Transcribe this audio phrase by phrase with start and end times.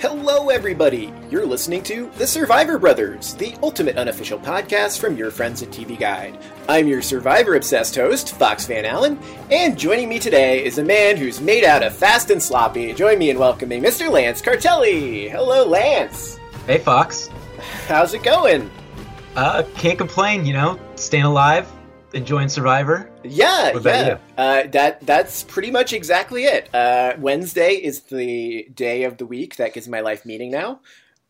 [0.00, 1.12] Hello, everybody!
[1.28, 5.98] You're listening to The Survivor Brothers, the ultimate unofficial podcast from your friends at TV
[5.98, 6.38] Guide.
[6.68, 9.18] I'm your Survivor obsessed host, Fox Van Allen,
[9.50, 12.94] and joining me today is a man who's made out of fast and sloppy.
[12.94, 14.08] Join me in welcoming Mr.
[14.08, 15.28] Lance Cartelli.
[15.28, 16.38] Hello, Lance.
[16.68, 17.28] Hey, Fox.
[17.88, 18.70] How's it going?
[19.34, 21.66] Uh, can't complain, you know, staying alive,
[22.12, 23.10] enjoying Survivor.
[23.24, 24.18] Yeah, yeah.
[24.36, 26.72] Uh, that that's pretty much exactly it.
[26.74, 30.80] Uh, Wednesday is the day of the week that gives my life meaning now.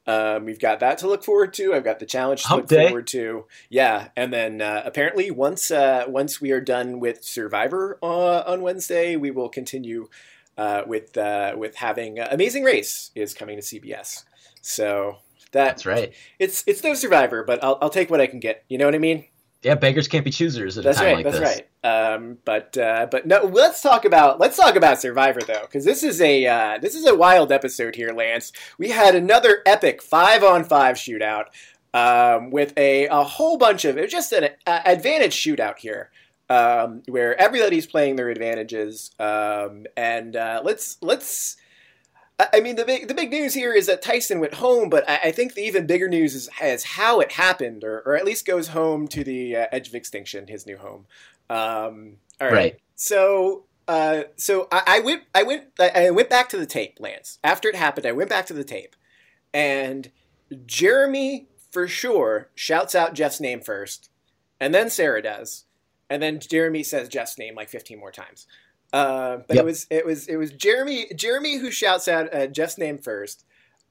[0.07, 1.75] Um, we've got that to look forward to.
[1.75, 2.87] I've got the challenge to Hump look day.
[2.87, 3.45] forward to.
[3.69, 8.63] Yeah, and then uh, apparently once uh, once we are done with Survivor uh, on
[8.63, 10.09] Wednesday, we will continue
[10.57, 14.25] uh, with uh, with having uh, Amazing Race is coming to CBS.
[14.63, 15.19] So
[15.53, 16.15] that That's right.
[16.39, 18.65] It's it's no Survivor, but I'll I'll take what I can get.
[18.69, 19.27] You know what I mean?
[19.63, 21.17] Yeah, beggars can't be choosers at That's a time right.
[21.17, 21.63] like that's this.
[21.85, 22.13] right.
[22.15, 26.03] Um, but uh, but no, let's talk about let's talk about Survivor though, because this
[26.05, 28.53] is a uh, this is a wild episode here, Lance.
[28.79, 31.47] We had another epic five on five shootout
[31.93, 36.11] um, with a a whole bunch of it was just an uh, advantage shootout here.
[36.51, 41.57] Um, where everybody's playing their advantages, um, and uh, let's let's.
[42.41, 45.17] I mean, the big the big news here is that Tyson went home, but I,
[45.25, 48.47] I think the even bigger news is, is how it happened, or, or at least
[48.47, 51.07] goes home to the uh, edge of extinction, his new home.
[51.51, 52.53] Um, all right.
[52.53, 52.81] Right.
[52.95, 56.99] So, uh, so I, I went, I went, I I went back to the tape,
[57.01, 57.41] Lance.
[57.43, 58.95] After it happened, I went back to the tape,
[59.53, 60.13] and
[60.65, 64.11] Jeremy for sure shouts out Jeff's name first,
[64.61, 65.65] and then Sarah does,
[66.09, 68.47] and then Jeremy says Jeff's name like fifteen more times.
[68.93, 72.79] Uh, but it was it was it was Jeremy Jeremy who shouts out uh, Jeff's
[72.79, 73.45] name first.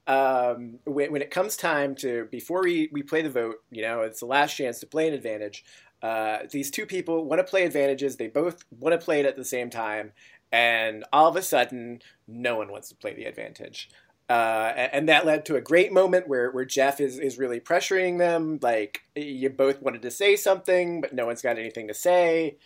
[0.06, 4.00] Um, when, when it comes time to before we, we play the vote, you know,
[4.00, 5.64] it's the last chance to play an advantage.
[6.02, 8.16] Uh, these two people want to play advantages.
[8.16, 10.12] They both want to play it at the same time,
[10.50, 13.90] and all of a sudden, no one wants to play the advantage.
[14.30, 18.18] Uh, and that led to a great moment where, where Jeff is, is really pressuring
[18.18, 18.58] them.
[18.60, 22.58] Like, you both wanted to say something, but no one's got anything to say.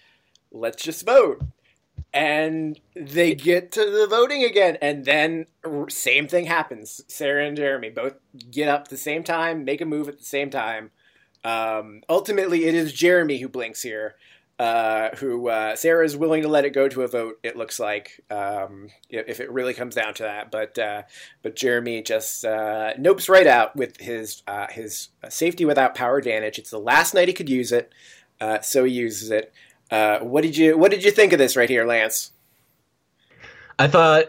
[0.51, 1.41] Let's just vote.
[2.15, 4.77] And they get to the voting again.
[4.83, 5.47] And then,
[5.89, 7.01] same thing happens.
[7.09, 8.15] Sarah and Jeremy both
[8.51, 10.91] get up at the same time, make a move at the same time.
[11.45, 14.17] Um, ultimately, it is Jeremy who blinks here.
[14.59, 17.41] Uh, who uh, Sarah is willing to let it go to a vote.
[17.43, 21.03] It looks like um, if it really comes down to that, but uh,
[21.43, 26.61] but Jeremy just uh, nopes right out with his uh, his safety without power advantage.
[26.61, 27.93] It's the last night he could use it,
[28.41, 29.53] uh, so he uses it.
[29.93, 32.33] Uh, what did you What did you think of this right here, Lance?
[33.79, 34.27] I thought,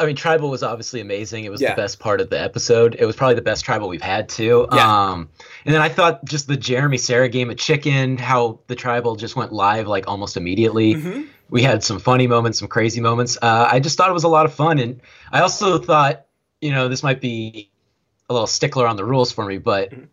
[0.00, 1.44] I mean, Tribal was obviously amazing.
[1.44, 1.70] It was Yeah.
[1.74, 2.96] the best part of the episode.
[2.98, 4.66] It was probably the best Tribal we've had too.
[4.72, 5.10] Yeah.
[5.10, 5.28] Um,
[5.64, 9.36] and then I thought just the Jeremy Sarah game of chicken, how the Tribal just
[9.36, 10.94] went live like almost immediately.
[10.96, 11.28] Mhm.
[11.48, 13.38] We had some funny moments, some crazy moments.
[13.40, 15.00] Uh, I just thought it was a lot of fun, and
[15.30, 16.24] I also thought,
[16.60, 17.70] you know, this might be
[18.28, 20.08] a little stickler on the rules for me, but Mhm.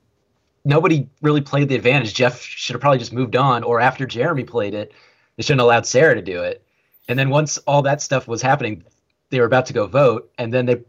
[0.63, 2.13] Nobody really played the advantage.
[2.13, 4.93] Jeff should have probably just moved on, or after Jeremy played it,
[5.35, 6.63] they shouldn't have allowed Sarah to do it.
[7.07, 8.83] And then once all that stuff was happening,
[9.29, 10.81] they were about to go vote, and then they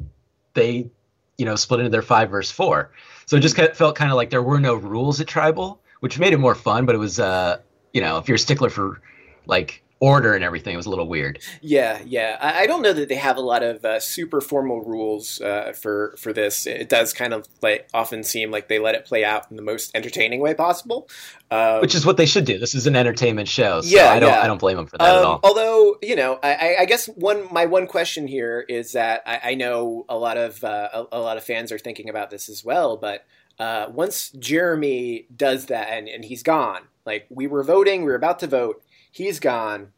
[0.54, 0.90] they
[1.38, 2.92] you know split into their five versus four.
[3.26, 6.32] So it just felt kind of like there were no rules at Tribal, which made
[6.32, 6.86] it more fun.
[6.86, 7.58] But it was uh
[7.92, 9.00] you know if you're a stickler for
[9.46, 11.38] like order and everything, it was a little weird.
[11.60, 12.36] Yeah, yeah.
[12.40, 15.72] I, I don't know that they have a lot of uh, super formal rules uh,
[15.80, 16.66] for for this.
[16.66, 19.62] It does kind of like often seem like they let it play out in the
[19.62, 21.08] most entertaining way possible.
[21.52, 22.58] Um, Which is what they should do.
[22.58, 24.40] This is an entertainment show, so Yeah, I don't yeah.
[24.42, 25.40] I don't blame them for that at Um, all.
[25.44, 29.50] although you know, I, I- I guess one my one question here is that I,
[29.50, 32.48] I know a lot of uh, a, a lot of fans are thinking about this
[32.48, 32.96] as well.
[32.96, 33.24] But
[33.58, 38.16] uh, once Jeremy does that and, and he's gone, like we were voting, we were
[38.16, 39.92] about to vote, he's gone.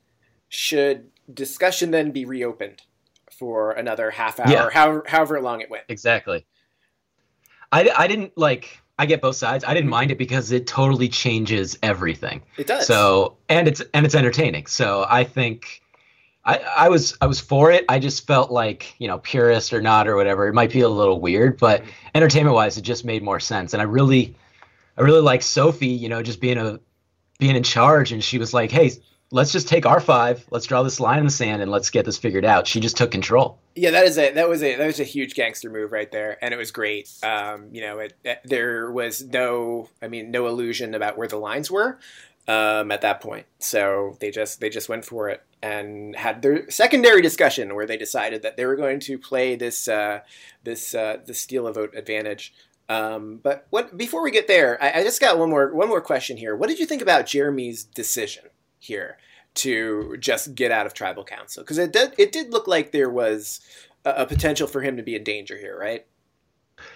[0.50, 2.82] Should discussion then be reopened
[3.32, 4.70] for another half hour, Yeah.
[4.70, 5.84] however however long it went?
[5.88, 6.44] Exactly.
[7.72, 9.64] I, I didn't like I get both sides.
[9.66, 12.42] I didn't mind it because it totally changes everything.
[12.56, 12.86] It does.
[12.86, 14.66] So and it's and it's entertaining.
[14.66, 15.82] So I think
[16.44, 17.84] I I was I was for it.
[17.88, 20.46] I just felt like you know purist or not or whatever.
[20.46, 21.90] It might be a little weird, but mm-hmm.
[22.14, 23.72] entertainment wise, it just made more sense.
[23.72, 24.36] And I really
[24.96, 25.88] I really like Sophie.
[25.88, 26.78] You know, just being a
[27.38, 28.92] being in charge, and she was like, hey.
[29.30, 30.44] Let's just take our five.
[30.50, 32.68] Let's draw this line in the sand and let's get this figured out.
[32.68, 33.58] She just took control.
[33.74, 36.38] Yeah, that is a that was a that was a huge gangster move right there,
[36.44, 37.10] and it was great.
[37.24, 41.38] Um, you know, it, it- there was no, I mean, no illusion about where the
[41.38, 41.98] lines were.
[42.46, 43.46] um, at that point.
[43.58, 47.96] So they just they just went for it and had their secondary discussion where they
[47.96, 50.20] decided that they were going to play this uh,
[50.62, 52.54] this uh, the steal a vote advantage.
[52.88, 56.00] Um, but what before we get there, I, I just got one more one more
[56.00, 56.54] question here.
[56.54, 58.44] What did you think about Jeremy's decision
[58.78, 59.16] here
[59.54, 61.62] to just get out of tribal council?
[61.62, 63.60] Because it did it did look like there was
[64.04, 66.06] a, a potential for him to be in danger here, right?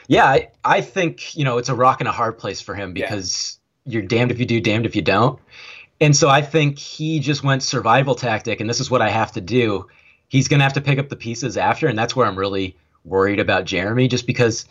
[0.08, 2.96] Yeah, I, I think, you know, it's a rock and a hard place for him
[2.96, 3.06] Yeah.
[3.06, 5.38] because you're damned if you do, damned if you don't.
[6.00, 9.32] And so I think he just went survival tactic, and this is what I have
[9.32, 9.87] to do.
[10.29, 12.76] He's going to have to pick up the pieces after, and that's where I'm really
[13.05, 14.64] worried about Jeremy, just because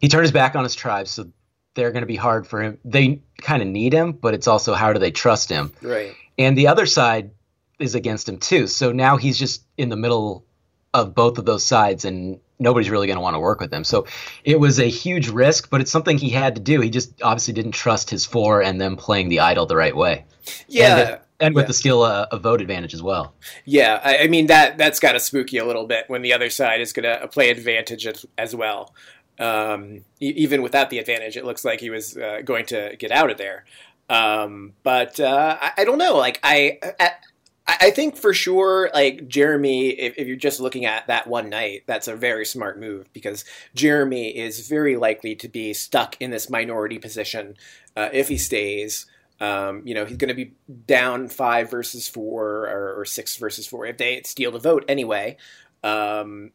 [0.00, 1.30] he turned his back on his tribe, so
[1.74, 2.78] they're going to be hard for him.
[2.84, 5.72] They kind of need him, but it's also how do they trust him?
[5.82, 6.14] Right.
[6.38, 7.30] and the other side
[7.78, 8.66] is against him too.
[8.66, 10.46] So now he's just in the middle
[10.92, 13.82] of both of those sides, and nobody's really going to want to work with him.
[13.82, 14.06] So
[14.44, 16.80] it was a huge risk, but it's something he had to do.
[16.80, 20.24] He just obviously didn't trust his four and them playing the idol the right way.
[20.68, 20.98] Yeah.
[20.98, 21.68] and, and with yeah.
[21.68, 23.34] the skill uh, of vote advantage as well.
[23.64, 26.32] Yeah, I, I mean that that's got to spook you a little bit when the
[26.32, 28.94] other side is going to play advantage as, as well.
[29.38, 33.10] Um, e- even without the advantage, it looks like he was uh, going to get
[33.10, 33.64] out of there.
[34.08, 36.16] Um, but uh, I, I don't know.
[36.16, 37.10] Like I, I,
[37.66, 41.84] I think for sure, like Jeremy, if, if you're just looking at that one night,
[41.86, 43.44] that's a very smart move because
[43.74, 47.56] Jeremy is very likely to be stuck in this minority position
[47.96, 49.06] uh, if he stays.
[49.40, 50.52] Um, you know, he's going to be
[50.86, 55.38] down five versus four or, or six versus four if they steal the vote anyway.
[55.82, 56.52] Um,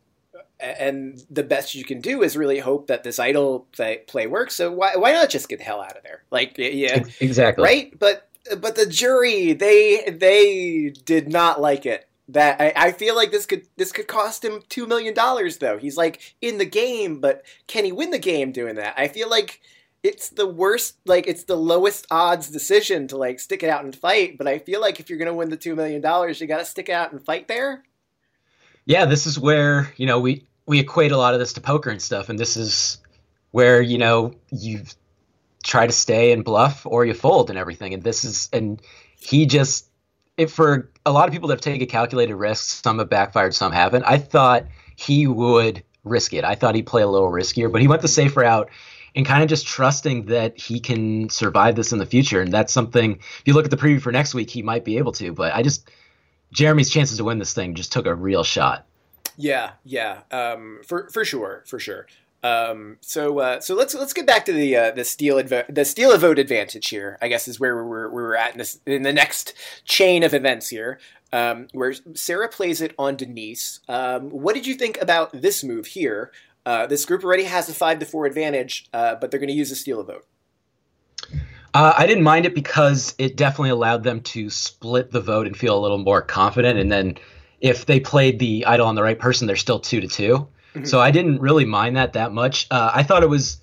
[0.59, 4.55] and the best you can do is really hope that this idol play, play works.
[4.55, 6.23] So why why not just get the hell out of there?
[6.31, 7.63] Like yeah, Exactly.
[7.63, 7.97] right?
[7.99, 8.27] But
[8.59, 12.05] but the jury they they did not like it.
[12.31, 15.77] That I, I feel like this could this could cost him two million dollars though.
[15.79, 18.93] He's like in the game, but can he win the game doing that?
[18.97, 19.61] I feel like
[20.03, 23.95] it's the worst like it's the lowest odds decision to like stick it out and
[23.95, 24.37] fight.
[24.37, 26.87] But I feel like if you're gonna win the two million dollars, you gotta stick
[26.89, 27.83] it out and fight there.
[28.89, 31.91] Yeah, this is where you know we we equate a lot of this to poker
[31.91, 32.97] and stuff, and this is
[33.51, 34.81] where you know you
[35.63, 38.81] try to stay and bluff or you fold and everything, and this is and
[39.19, 39.91] he just
[40.37, 43.71] if for a lot of people that have taken calculated risks, some have backfired, some
[43.71, 44.05] haven't.
[44.05, 44.65] I thought
[44.95, 46.43] he would risk it.
[46.43, 48.71] I thought he'd play a little riskier, but he went the safe route
[49.15, 52.41] and kind of just trusting that he can survive this in the future.
[52.41, 54.97] And that's something, if you look at the preview for next week, he might be
[54.97, 55.31] able to.
[55.31, 55.89] But I just,
[56.51, 58.85] Jeremy's chances to win this thing just took a real shot.
[59.37, 62.07] Yeah, yeah, um, for for sure, for sure.
[62.41, 65.85] Um, so uh, so let's let's get back to the uh, the steal adv- the
[65.85, 67.17] steal a vote advantage here.
[67.21, 69.53] I guess is where we're we're at in this in the next
[69.85, 70.99] chain of events here,
[71.33, 73.81] um, where Sarah plays it on Denise.
[73.87, 76.31] Um, what did you think about this move here?
[76.65, 79.53] Uh, this group already has a five to four advantage, uh, but they're going to
[79.53, 80.25] use a steal a vote.
[81.73, 85.55] Uh, I didn't mind it because it definitely allowed them to split the vote and
[85.55, 86.79] feel a little more confident.
[86.79, 87.17] And then
[87.61, 90.47] if they played the idol on the right person, they're still two to 2
[90.83, 92.67] So I didn't really mind that that much.
[92.71, 93.61] Uh, I thought it was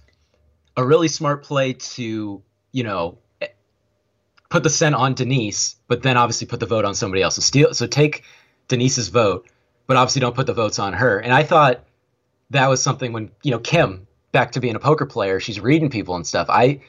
[0.76, 2.42] a really smart play to,
[2.72, 3.48] you know, eh,
[4.50, 7.36] put the scent on Denise, but then obviously put the vote on somebody else.
[7.36, 7.74] So steal.
[7.74, 8.24] So take
[8.68, 9.48] Denise's vote,
[9.86, 11.18] but obviously don't put the votes on her.
[11.18, 11.84] And I thought
[12.50, 15.88] that was something when you know Kim back to being a poker player, she's reading
[15.88, 16.48] people and stuff.
[16.50, 16.80] I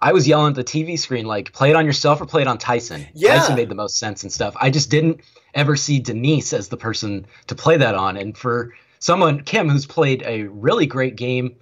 [0.00, 2.48] I was yelling at the TV screen like, play it on yourself or play it
[2.48, 3.06] on Tyson.
[3.14, 3.36] Yeah.
[3.36, 4.56] Tyson made the most sense and stuff.
[4.60, 5.20] I just didn't
[5.54, 8.16] ever see Denise as the person to play that on.
[8.16, 11.56] And for someone, Kim, who's played a really great game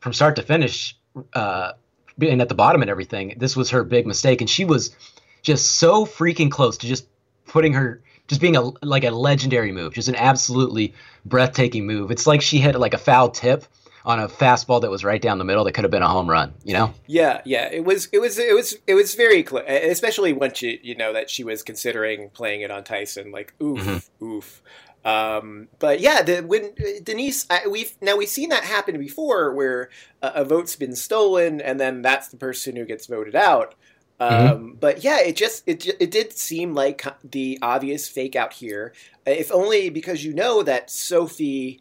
[0.00, 0.96] from start to finish,
[1.34, 1.72] uh,
[2.16, 4.40] being at the bottom and everything, this was her big mistake.
[4.40, 4.96] And she was
[5.42, 7.06] just so freaking close to just
[7.46, 12.10] putting her, just being a like a legendary move, just an absolutely breathtaking move.
[12.10, 13.64] It's like she hit like a foul tip
[14.04, 16.28] on a fastball that was right down the middle that could have been a home
[16.28, 16.94] run, you know?
[17.06, 20.78] Yeah, yeah, it was, it was, it was, it was very clear, Especially once you,
[20.82, 23.30] you know, that she was considering playing it on Tyson.
[23.30, 24.62] Like, oof, oof.
[25.04, 29.90] Um, but yeah, the, when Denise, I, we've now we've seen that happen before, where
[30.20, 33.74] a, a vote's been stolen, and then that's the person who gets voted out.
[34.20, 38.92] Um, But yeah, it just it it did seem like the obvious fake out here,
[39.24, 41.80] if only because you know that Sophie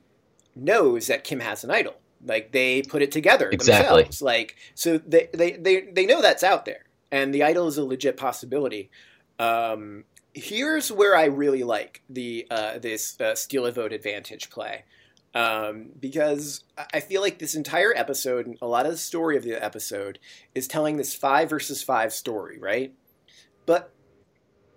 [0.56, 1.96] knows that Kim has an idol.
[2.26, 4.04] Like they put it together Exactly.
[4.04, 4.22] themselves.
[4.22, 7.84] Like so they, they they they know that's out there, and the idol is a
[7.84, 8.90] legit possibility.
[9.40, 14.86] Um, here's where I really like the uh, this uh, steal a vote advantage play.
[15.36, 19.44] Um, because I- feel like this entire episode, and a lot of the story of
[19.44, 20.18] the episode,
[20.56, 22.94] is telling this five versus five story, right?
[23.68, 23.94] But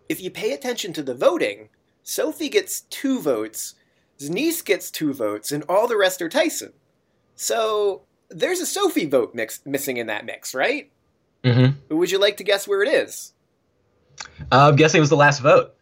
[0.09, 1.71] if you pay attention to the voting,
[2.03, 3.75] Sophie gets two votes,
[4.19, 6.73] Denise gets two votes, and all the rest are Tyson.
[7.41, 10.93] So there's a Sophie vote mix, missing in that mix, right?
[11.43, 11.97] Mm-hmm.
[11.97, 13.33] Would you like to guess where it is?
[14.53, 15.75] Uh, I'm guessing it was the last vote.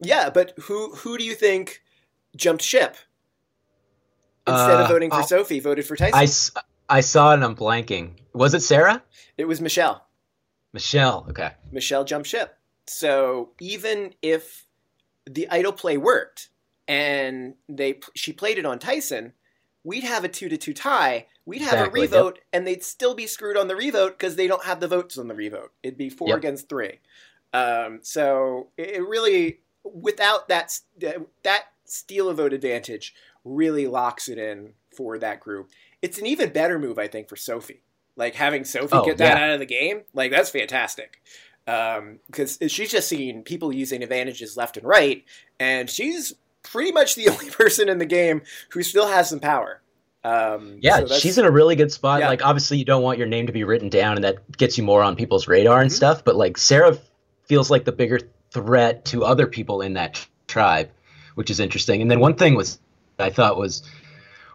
[0.00, 1.82] Yeah, but who who do you think
[2.34, 2.96] jumped ship
[4.46, 5.26] instead Uh, of voting for oh.
[5.26, 5.60] Sophie?
[5.60, 6.56] Voted for Tyson.
[6.88, 8.14] I saw it and I'm blanking.
[8.32, 9.02] Was it Sarah?
[9.36, 10.06] it was Michelle.
[10.72, 11.26] Michelle.
[11.28, 11.50] Okay.
[11.70, 12.56] Michelle jumped ship.
[12.86, 14.66] So even if
[15.26, 16.48] the idol play worked
[16.88, 19.34] and they she played it on Tyson,
[19.84, 21.26] we'd have a two to two tie.
[21.44, 24.46] We'd have Exactly, a revote, and they'd still be screwed on the revote because they
[24.46, 25.72] don't have the votes on the revote.
[25.82, 26.38] It'd be four Yep.
[26.38, 27.00] against three.
[27.52, 30.78] Um, so it really, without that
[31.42, 35.70] that steal a vote advantage, really locks it in for that group.
[36.00, 37.82] It's an even better move, I think, for Sophie.
[38.14, 39.44] Like having Sophie Oh, get that yeah.
[39.44, 41.20] out of the game, like that's fantastic.
[41.64, 45.24] Because she's just seen people using advantages left and right,
[45.58, 49.80] and she's pretty much the only person in the game who still has some power.
[50.24, 52.20] Um, Yeah, so she's in a really good spot.
[52.20, 52.28] Yeah.
[52.28, 54.84] Like, obviously, you don't want your name to be written down, and that gets you
[54.84, 55.94] more on people's radar and Mhm.
[55.94, 56.24] stuff.
[56.24, 56.96] But like, Sarah
[57.46, 58.20] feels like the bigger
[58.52, 60.90] threat to other people in that tribe,
[61.34, 62.02] which is interesting.
[62.02, 62.78] And then one thing was
[63.18, 63.82] I thought was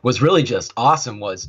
[0.03, 1.47] was really just awesome was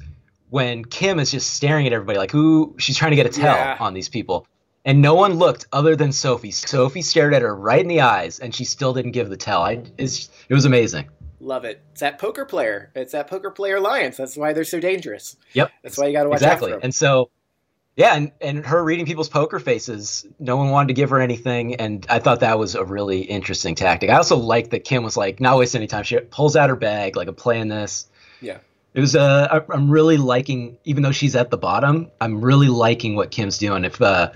[0.51, 3.55] when Kim is just staring at everybody like who she's trying to get a tell
[3.55, 3.77] Yeah.
[3.79, 4.47] on these people.
[4.89, 6.51] And no one looked other than Sophie.
[6.51, 9.63] Sophie stared at her right in the eyes, and she still didn't give the tell.
[9.63, 11.11] I, it's, it was amazing.
[11.41, 11.83] love it.
[11.93, 12.91] It's that poker player.
[12.95, 14.17] It's that poker player alliance.
[14.17, 15.37] That's why they're so dangerous.
[15.53, 15.71] Yep.
[15.83, 16.73] That's why you got to watch exactly.
[16.83, 17.29] And so,
[17.97, 21.75] yeah, and, and her reading people's poker faces, no one wanted to give her anything,
[21.75, 24.09] and I thought that was a really interesting tactic.
[24.09, 26.05] I also liked that Kim was like, not wasting any time.
[26.05, 28.09] She pulls out her bag, like I'm playing this.
[28.41, 28.59] Yeah.
[28.95, 29.15] It was.
[29.15, 33.31] Uh, I- I'm really liking, even though she's at the bottom, I'm really liking what
[33.31, 33.85] Kim's doing.
[33.85, 34.33] If uh,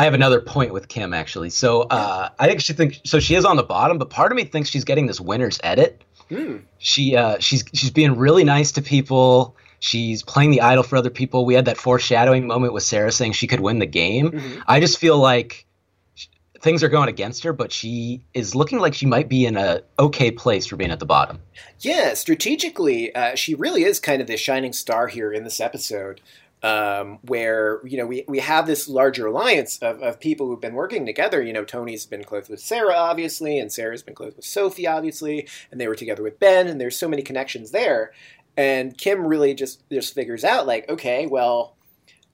[0.00, 3.20] I have another point with Kim actually, so uh, I think she thinks so.
[3.20, 6.02] She is on the bottom, but part of me thinks she's getting this winner's edit
[6.30, 6.58] Hmm.
[6.78, 9.56] she uh, she's she's being really nice to people.
[9.80, 11.44] She's playing the idol for other people.
[11.44, 14.30] We had that foreshadowing moment with Sarah saying she could win the game.
[14.30, 14.62] Mhm.
[14.68, 15.66] I just feel like
[16.60, 19.82] things are going against her, but she is looking like she might be in a
[19.98, 21.40] okay place for being at the bottom.
[21.80, 26.20] Yeah, strategically, uh, she really is kind of the shining star here in this episode,
[26.62, 30.74] um, where you know we, we have this larger alliance of, of people who've been
[30.74, 31.42] working together.
[31.42, 35.48] You know, Tony's been close with Sarah, obviously, and Sarah's been close with Sophie, obviously,
[35.70, 38.12] and they were together with Ben, and there's so many connections there.
[38.56, 41.76] And Kim really just just figures out like, okay, well,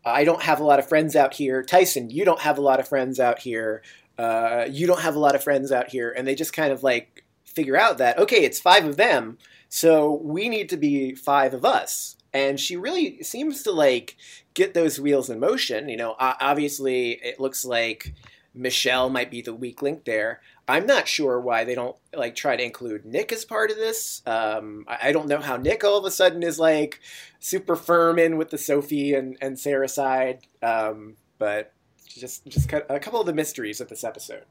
[0.04, 1.62] I don't have a lot of friends out here.
[1.62, 3.83] Tyson, you don't have a lot of friends out here.
[4.18, 6.83] Uh, you don't have a lot of friends out here, and they just kind of
[6.83, 11.54] like figure out that okay, it's five of them, so we need to be five
[11.54, 12.15] of us.
[12.37, 14.14] And she really seems to like
[14.52, 15.88] get those wheels in motion.
[15.88, 18.12] You know, obviously it looks like
[18.55, 20.43] Michelle might be the weak link there.
[20.69, 24.21] I'm not sure why they don't like try to include Nick as part of this.
[24.26, 27.00] Um, I, don't know how Nick all of a sudden is like
[27.38, 30.40] super firm in with the Sophie and, and Sarah side.
[30.62, 31.73] Um, but
[32.07, 34.45] just just a couple of the mysteries of this episode.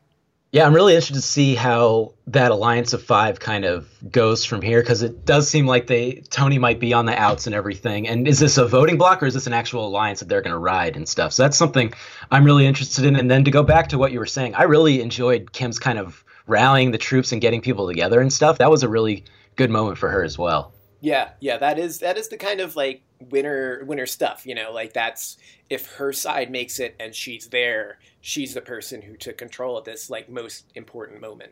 [0.55, 4.61] Yeah, I'm really interested to see how that alliance of five kind of goes from
[4.61, 8.07] here because it does seem like they Tony might be on the outs and everything.
[8.07, 10.53] And is this a voting block or is this an actual alliance that they're going
[10.53, 11.33] to ride and stuff?
[11.33, 11.93] So that's something
[12.31, 13.17] I'm really interested in.
[13.17, 15.99] And then to go back to what you were saying, I really enjoyed Kim's kind
[15.99, 18.57] of rallying the troops and getting people together and stuff.
[18.59, 19.25] That was a really
[19.57, 20.71] good moment for her as well.
[21.01, 24.71] Yeah, yeah, that is that is the kind of like winner winner stuff, you know,
[24.71, 25.37] like that's
[25.69, 29.85] if her side makes it and she's there, she's the person who took control of
[29.85, 31.51] this like most important moment.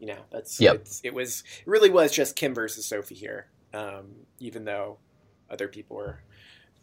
[0.00, 0.74] You know, that's Yep.
[0.76, 3.46] it's, it was it really was just Kim versus Sophie here.
[3.72, 4.98] Um, even though
[5.50, 6.20] other people were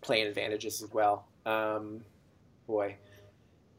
[0.01, 1.27] playing advantages as well.
[1.45, 2.01] Um,
[2.67, 2.97] boy.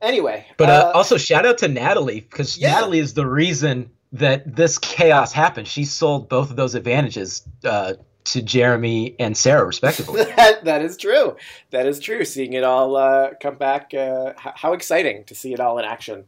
[0.00, 2.72] Anyway, But uh, also shout out to Natalie because Yeah.
[2.72, 5.68] Natalie is the reason that this chaos happened.
[5.68, 7.94] She sold both of those advantages uh,
[8.24, 10.24] to Jeremy and Sarah respectively.
[10.36, 11.36] that, that is true.
[11.70, 12.24] That is true.
[12.24, 15.84] Seeing it all uh, come back, uh, h- how exciting to see it all in
[15.84, 16.24] action.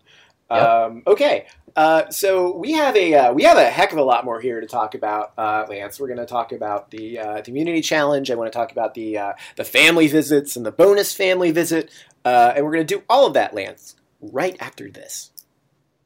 [0.51, 0.69] Yep.
[0.69, 1.47] Um, okay,
[1.77, 4.61] uh, so we have a uh, we have a heck of a lot more here
[4.61, 5.99] to talk about, uh, Lance.
[5.99, 8.31] We're going to talk about the uh, community challenge.
[8.31, 11.91] I want to talk about the uh, the family visits and the bonus family visit,
[12.25, 15.33] uh, and we're going to do all of that, Lance, right after this.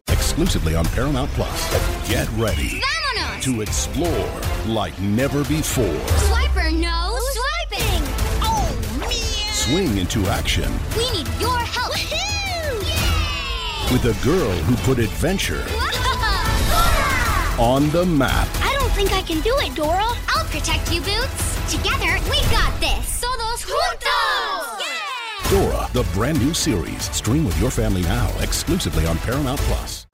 [0.09, 2.09] Exclusively on Paramount Plus.
[2.09, 2.81] Get ready
[3.19, 3.43] Vámonos!
[3.43, 5.85] to explore like never before.
[6.29, 8.03] Swiper, no swiping!
[8.43, 9.53] Oh, man!
[9.53, 11.93] Swing into action We need your help!
[11.95, 12.83] Woohoo!
[12.87, 13.93] Yay!
[13.93, 15.93] with a girl who put adventure Dora!
[17.59, 18.49] on the map.
[18.61, 20.07] I don't think I can do it, Dora.
[20.29, 21.73] I'll protect you, Boots.
[21.73, 23.21] Together, we got this.
[23.21, 24.81] Todos juntos!
[24.81, 25.51] Yeah!
[25.51, 27.03] Dora, the brand new series.
[27.15, 30.07] Stream with your family now, exclusively on Paramount Plus.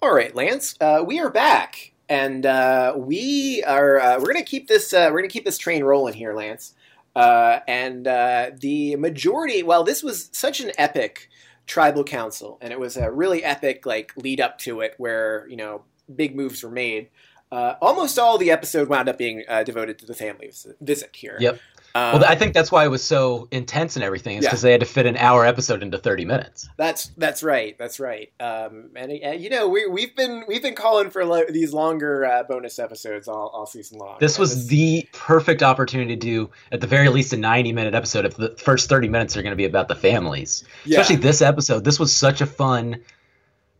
[0.00, 4.68] All right, Lance, uh, we are back, and uh, we are uh, we're gonna keep
[4.68, 6.74] this uh, we're gonna keep this train rolling here, Lance.
[7.14, 11.28] Uh, and uh, the majority, well, this was such an epic
[11.66, 15.56] tribal council, and it was a really epic like lead up to it, where you
[15.56, 15.82] know
[16.14, 17.08] big moves were made.
[17.50, 21.36] Uh, almost all the episode wound up being devoted to the family visit here.
[21.38, 21.60] Yep.
[21.94, 24.38] Um, Well, I think that's why it was so intense and everything.
[24.38, 24.50] Is Yeah.
[24.50, 26.68] because they had to fit an hour episode into 30 minutes.
[26.76, 27.76] That's that's right.
[27.78, 28.32] That's right.
[28.40, 32.24] Um, and uh, you know we we've been we've been calling for lo- these longer
[32.24, 34.16] uh, bonus episodes all, all season long.
[34.20, 37.94] This And was the perfect opportunity to do, at the very least, a 90 minute
[37.94, 40.64] episode if the first 30 minutes are going to be about the families.
[40.84, 41.00] Yeah.
[41.00, 41.84] Especially this episode.
[41.84, 43.00] This was such a fun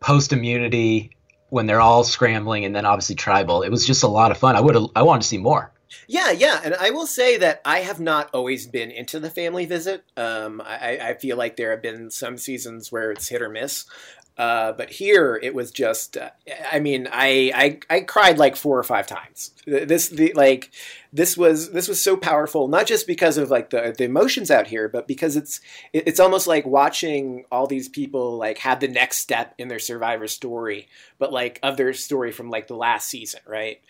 [0.01, 1.17] post immunity
[1.49, 3.63] when they're all scrambling and then obviously tribal.
[3.63, 4.57] It was just a lot of fun.
[4.57, 5.71] I would have, I wanted to see more.
[6.07, 9.67] Yeah, yeah, and I will say that I have not always been into the family
[9.67, 10.05] visit.
[10.17, 13.85] Um, I, I feel like there have been some seasons where it's hit or miss,
[14.39, 16.17] uh, but here it was just.
[16.17, 16.31] Uh,
[16.71, 19.51] I mean, I, I I cried like four or five times.
[19.67, 20.71] This the like
[21.13, 24.67] this was this was so powerful, not just because of like the the emotions out
[24.69, 25.61] here, but because it's
[25.93, 29.79] it- it's almost like watching all these people like have the next step in their
[29.79, 33.81] survivor story, but like of their story from like the last season, right?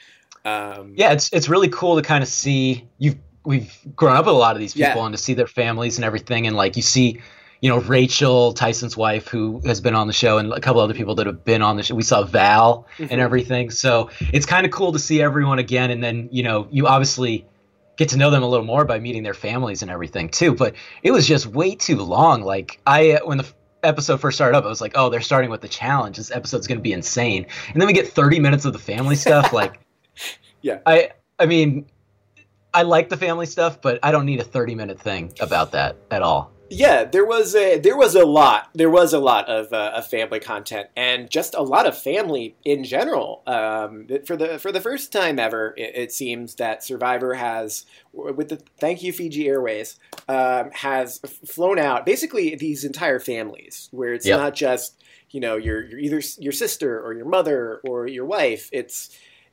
[0.45, 4.35] Um, Yeah, it's it's really cool to kind of see you've we've grown up with
[4.35, 5.05] a lot of these people Yeah.
[5.07, 7.21] and to see their families and everything and like you see
[7.61, 10.95] you know Rachel Tyson's wife who has been on the show and a couple other
[10.95, 11.95] people that have been on the show.
[11.95, 13.09] We saw Val Mhm.
[13.13, 13.71] and everything.
[13.71, 17.47] So it's kind of cool to see everyone again and then you know you obviously
[17.97, 20.55] get to know them a little more by meeting their families and everything too.
[20.55, 22.43] But it was just way too long.
[22.43, 23.47] Like I when the
[23.85, 26.17] episode first started up, I was like, oh, they're starting with the challenge.
[26.17, 27.47] This episode's going to be insane.
[27.73, 29.53] And then we get 30 minutes of the family stuff.
[29.53, 29.81] Like,
[30.65, 30.79] Yeah.
[30.87, 31.87] I I mean,
[32.73, 35.97] I like the family stuff, but I don't need a 30 minute thing about that
[36.11, 36.53] at all.
[36.71, 40.07] Yeah, there was a there was a lot there was a lot of, uh, of
[40.07, 43.43] family content and just a lot of family in general.
[43.47, 48.49] Um, for the for the first time ever, it, it seems that Survivor has, with
[48.49, 54.27] the thank you Fiji Airways, um, has flown out basically these entire families where it's
[54.27, 54.39] Yep.
[54.39, 58.71] not just you know your your either your sister or your mother or your wife.
[58.73, 59.11] It's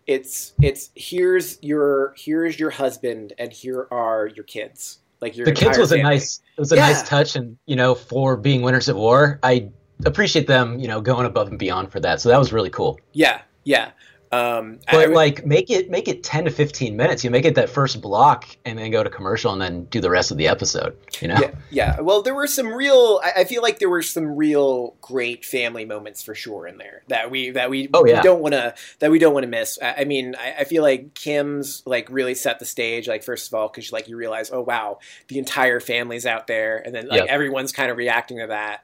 [0.10, 5.00] it's it's here's your here's your husband and here are your kids.
[5.22, 6.88] Like your The kids was a nice it was a Yeah.
[6.88, 9.70] nice touch and you know, for being winners of war, I
[10.06, 12.22] appreciate them, you know, going above and beyond for that.
[12.22, 13.00] So that was really cool.
[13.14, 13.92] Yeah, yeah.
[14.32, 17.24] Um, But would- like make it make it 10 to 15 minutes.
[17.24, 20.12] You make it that first block and then go to commercial and then do the
[20.12, 21.38] rest of the episode, you know?
[21.42, 22.00] yeah, yeah.
[22.00, 23.20] Well, there were some real.
[23.24, 27.02] I, I feel like there were some real great family moments for sure in there
[27.08, 28.22] that we that we, Oh, we yeah.
[28.22, 29.80] don't want to that we don't want to miss.
[29.82, 33.08] I, I mean, I, I feel like Kim's like really set the stage.
[33.08, 36.78] Like first of all, because like you realize, oh wow, the entire family's out there,
[36.78, 37.30] and then like Yep.
[37.30, 38.84] everyone's kind of reacting to that.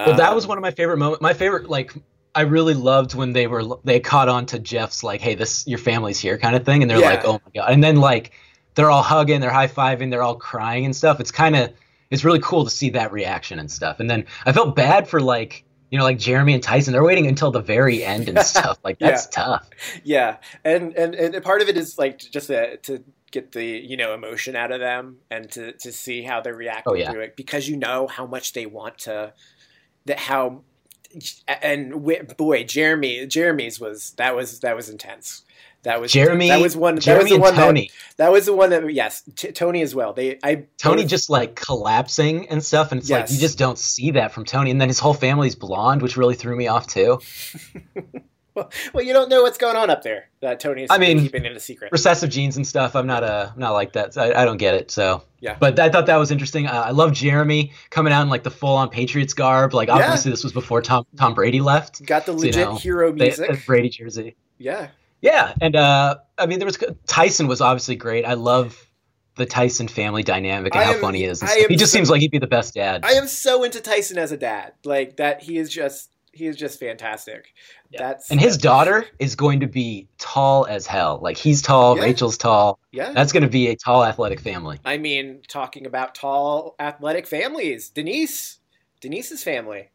[0.00, 1.20] Well, that Um, was one of my favorite moments.
[1.20, 1.92] My favorite, like,
[2.34, 5.78] I really loved when they were they caught on to Jeff's like, "Hey, this your
[5.78, 7.10] family's here" kind of thing, and they're Yeah.
[7.10, 8.32] like, "Oh my god!" And then like
[8.76, 11.18] they're all hugging, they're high fiving, they're all crying and stuff.
[11.20, 11.72] It's kind of
[12.10, 14.00] it's really cool to see that reaction and stuff.
[14.00, 16.92] And then I felt bad for like you know like Jeremy and Tyson.
[16.92, 18.78] They're waiting until the very end and stuff.
[18.84, 19.68] Like that's tough.
[20.04, 23.96] yeah and, and and part of it is like just to, to get the you
[23.96, 27.12] know emotion out of them and to to see how they're oh, reacting Oh, yeah.
[27.12, 29.32] to it because you know how much they want to
[30.06, 30.62] that how
[31.48, 32.04] and
[32.36, 35.42] boy jeremy jeremy's was that was that was intense
[35.82, 37.90] that was Jeremy, that was one that was the one Tony.
[38.18, 41.10] that, that was the one that yes T- tony as well they i Tony both-
[41.10, 44.70] just like collapsing and stuff, and it's like you just don't see that from Tony.
[44.70, 47.18] And then his whole family's blonde, which really threw me off too.
[48.92, 51.56] well you don't know what's going on up there that tony's I mean, keeping it
[51.56, 52.94] a secret recessive genes and stuff.
[52.96, 54.14] I'm not a I'm not like that.
[54.14, 54.90] So I, I don't get it.
[54.90, 55.56] So Yeah.
[55.58, 56.66] But I thought that was interesting.
[56.66, 59.74] Uh, I love Jeremy coming out in like the full on Patriots garb.
[59.74, 62.04] Like obviously this was before Tom Tom Brady left.
[62.06, 64.36] got the So, you legit know, hero The, music the Brady jersey.
[64.58, 64.88] yeah
[65.20, 68.24] Yeah, and uh, I mean there was Tyson was obviously great.
[68.24, 68.86] I love
[69.36, 71.40] the Tyson family dynamic and I how funny he is.
[71.40, 71.64] and I stuff.
[71.64, 73.04] am He just so- seems like he'd be the best dad.
[73.04, 74.72] I am so into Tyson as a dad.
[74.84, 77.52] Like that, he is just he is just fantastic.
[77.90, 77.98] Yeah.
[78.08, 81.18] That's and his daughter is going to be tall as hell.
[81.22, 82.04] Like he's tall, Yeah.
[82.04, 82.78] Rachel's tall.
[82.92, 83.12] yeah.
[83.12, 84.78] That's going to be a tall, athletic family.
[84.84, 88.58] I mean, talking about tall athletic families, Denise,
[89.00, 89.90] Denise's family.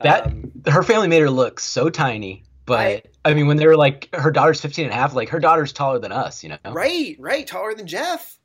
[0.00, 3.66] That Um, her family made her look so tiny but I- I, mean when they
[3.66, 6.50] were like her daughter's 15 and a half like her daughter's taller than us you
[6.50, 8.38] know right, right, taller than Jeff.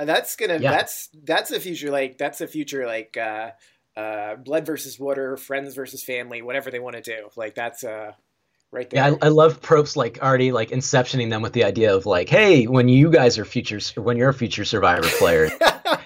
[0.00, 0.58] Uh, That's gonna.
[0.58, 0.70] Yeah.
[0.70, 3.50] That's that's a future like that's a future like uh,
[3.98, 7.28] uh, blood versus water, friends versus family, whatever they want to do.
[7.36, 8.12] Like that's uh,
[8.70, 9.08] right there.
[9.08, 12.28] yeah I, I love Probst like already like inceptioning them with the idea of like
[12.28, 15.48] hey when you guys are futures when you're a future survivor player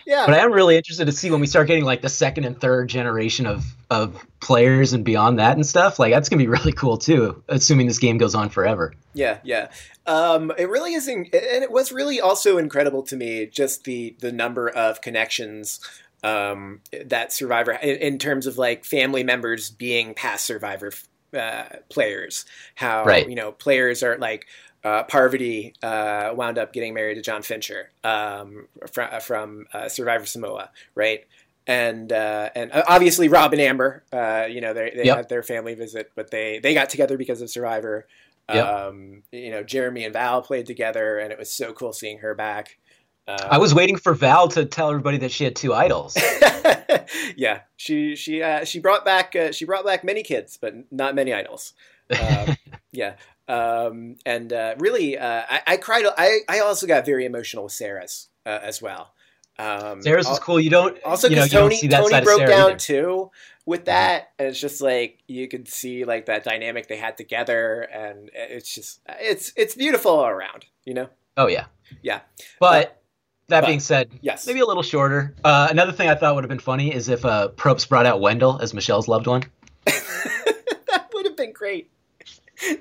[0.07, 0.27] yeah.
[0.27, 2.61] but I am really interested to see when we start getting like the second and
[2.61, 6.73] third generation of of players and beyond that and stuff like that's gonna be really
[6.73, 9.69] cool too assuming this game goes on forever Yeah, yeah.
[10.07, 14.17] Um, it really is, in, and it was really also incredible to me just the
[14.21, 15.81] the number of connections
[16.23, 20.93] um, that Survivor in, in terms of like family members being past Survivor
[21.37, 22.45] uh, players.
[22.75, 23.27] How Right.
[23.27, 24.47] you know players are like
[24.85, 30.27] uh, Parvati uh, wound up getting married to John Fincher um, from, from uh, Survivor
[30.27, 31.25] Samoa, right?
[31.67, 35.17] And uh, and obviously Rob and Amber, uh, you know, they, they Yep.
[35.17, 38.07] had their family visit, but they they got together because of Survivor.
[38.53, 38.67] Yep.
[38.67, 42.35] Um, you know, Jeremy and Val played together, and it was so cool seeing her
[42.35, 42.79] back.
[43.27, 46.17] Uh, I was waiting for Val to tell everybody that she had two idols.
[47.37, 51.15] yeah, she she uh, she brought back uh, she brought back many kids, but not
[51.15, 51.75] many idols.
[52.11, 52.57] Um,
[52.93, 53.15] yeah,
[53.49, 56.05] um, and uh, really, uh, I, I cried.
[56.17, 59.15] I I also got very emotional with Sarah's uh, as well.
[59.59, 60.59] Um, Sarah's is cool.
[60.59, 62.77] You don't Also, you know, because you don't Tony Tony broke down either.
[62.77, 63.31] too
[63.67, 67.83] with that, and it's just like you could see like that dynamic they had together,
[67.83, 70.67] and it's just it's it's beautiful all around.
[70.85, 71.09] You know?
[71.37, 71.67] Oh yeah.
[72.03, 72.21] Yeah.
[72.59, 73.02] But
[73.53, 74.47] that but- being said, Yes.
[74.47, 75.35] maybe a little shorter.
[75.45, 78.21] Uh, another thing I thought would have been funny is if uh, Probst brought out
[78.21, 79.45] Wendell as Michelle's loved one.
[79.87, 81.91] that would have been great.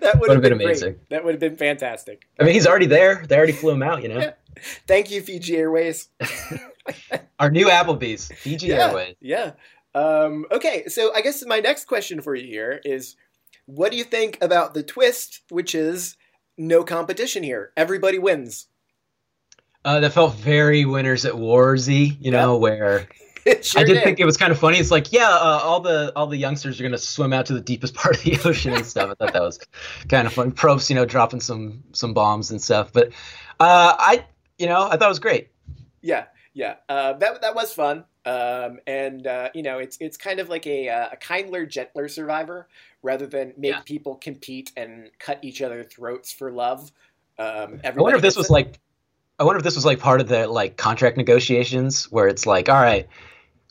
[0.02, 0.66] That would Would've have been been, great.
[0.78, 1.00] amazing.
[1.10, 2.28] That would have been fantastic.
[2.40, 3.26] I mean, he's already there.
[3.28, 4.04] They already flew him out.
[4.04, 4.34] You know, Yeah.
[4.88, 6.10] Thank you, Fiji Airways.
[7.40, 9.16] our new Applebee's, Fiji yeah, Airways.
[9.20, 9.52] Yeah.
[9.96, 13.16] Um, okay, so I guess my next question for you here is
[13.66, 16.16] what do you think about the twist, which is
[16.58, 17.72] no competition here?
[17.76, 18.68] Everybody wins.
[19.84, 23.08] Uh, that felt very Winners at Warsy, you know, where
[23.64, 24.78] sure I did think it was kind of funny.
[24.78, 27.62] It's like, yeah, uh, all the all the youngsters are gonna swim out to the
[27.62, 29.10] deepest part of the ocean and stuff.
[29.10, 29.60] I thought that was
[30.08, 30.52] kind of fun.
[30.52, 32.94] Probst, you know, dropping some some bombs and stuff.
[32.94, 33.10] But
[33.60, 34.26] uh, I,
[34.60, 35.50] you know, I thought it was great.
[36.02, 36.76] Yeah, yeah.
[36.88, 38.06] Uh, that that was fun.
[38.24, 42.08] Um, and uh, you know, it's it's kind of like a uh, a kindler, gentler
[42.08, 42.68] survivor
[43.02, 43.80] rather than make Yeah.
[43.82, 46.92] people compete and cut each other throats for love.
[47.40, 48.80] Um, I wonder if this was like,
[49.42, 52.70] I wonder if this was like part of the like contract negotiations where it's like,
[52.70, 53.08] all right,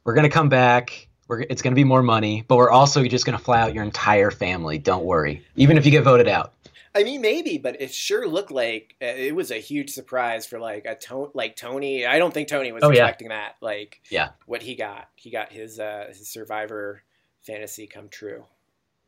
[0.03, 1.07] we're gonna come back.
[1.29, 4.33] We're, it's gonna be more money, but we're also just gonna fly out your entire
[4.33, 4.79] family.
[4.79, 6.55] Don't worry, even if you get voted out.
[6.93, 10.59] I mean, maybe, but it sure looked like uh, it was a huge surprise for
[10.59, 12.05] like a to- like Tony.
[12.05, 13.05] I don't think Tony was Oh, yeah.
[13.05, 13.55] expecting that.
[13.61, 14.31] Like, Yeah.
[14.47, 17.05] what he got, he got his uh, his Survivor
[17.43, 18.43] fantasy come true.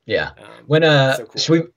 [0.07, 0.31] Yeah.
[0.39, 1.41] Um, When uh, so cool.
[1.41, 1.71] should we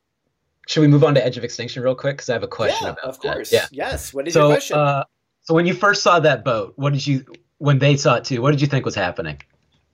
[0.67, 2.17] should we move on to Edge of Extinction real quick?
[2.17, 3.33] Because I have a question yeah, about of that.
[3.33, 3.51] course.
[3.51, 3.65] Yeah.
[3.71, 4.13] Yes.
[4.13, 4.77] What is your question?
[4.77, 5.03] uh,
[5.41, 7.25] so when you first saw that boat, what did you?
[7.59, 9.41] When they saw it too, what did you think was happening?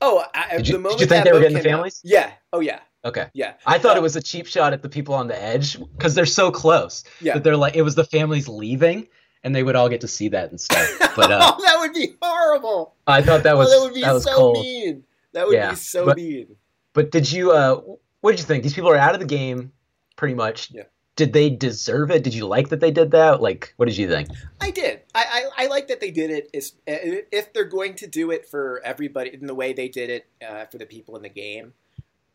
[0.04, 2.02] oh, I, did you- the did you think they were getting the came out- families?
[2.04, 2.32] Yeah.
[2.54, 2.80] Oh yeah.
[3.06, 3.28] Okay.
[3.34, 3.54] Yeah.
[3.66, 6.26] I thought it was a cheap shot at the people on the edge because they're
[6.26, 7.04] so close.
[7.20, 7.34] Yeah.
[7.36, 9.08] That they're like it was the families leaving,
[9.44, 10.88] and they would all get to see that and stuff.
[11.16, 12.96] But uh, oh, that would be horrible.
[13.06, 14.54] I thought that was oh, that would be that was so cool.
[14.54, 15.04] mean.
[15.34, 16.56] That would Yeah, be so but- mean.
[16.94, 17.52] But did you?
[17.52, 17.82] Uh,
[18.22, 18.64] what did you think?
[18.64, 19.72] These people are out of the game,
[20.16, 20.72] pretty much.
[20.72, 20.84] Yeah.
[21.18, 22.24] Did they deserve it?
[22.24, 23.42] Did you like that they did that?
[23.42, 24.30] Like, what did you think?
[24.62, 25.02] I did.
[25.14, 26.50] I, I, I like that they did it.
[26.54, 30.26] Is if they're going to do it for everybody in the way they did it
[30.48, 31.74] uh, for the people in the game,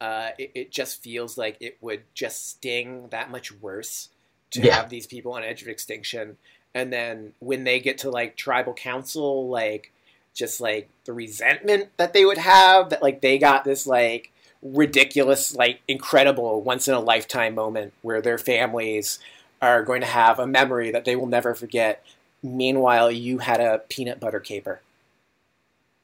[0.00, 4.10] uh, it, it just feels like it would just sting that much worse
[4.50, 4.76] to Yeah.
[4.76, 6.36] have these people on edge of extinction,
[6.74, 9.90] and then when they get to like tribal council, like
[10.34, 14.30] just like the resentment that they would have that like they got this like
[14.74, 19.18] ridiculous like incredible once in a lifetime moment where their families
[19.62, 22.04] are going to have a memory that they will never forget.
[22.42, 24.80] Meanwhile, you had a peanut butter caper.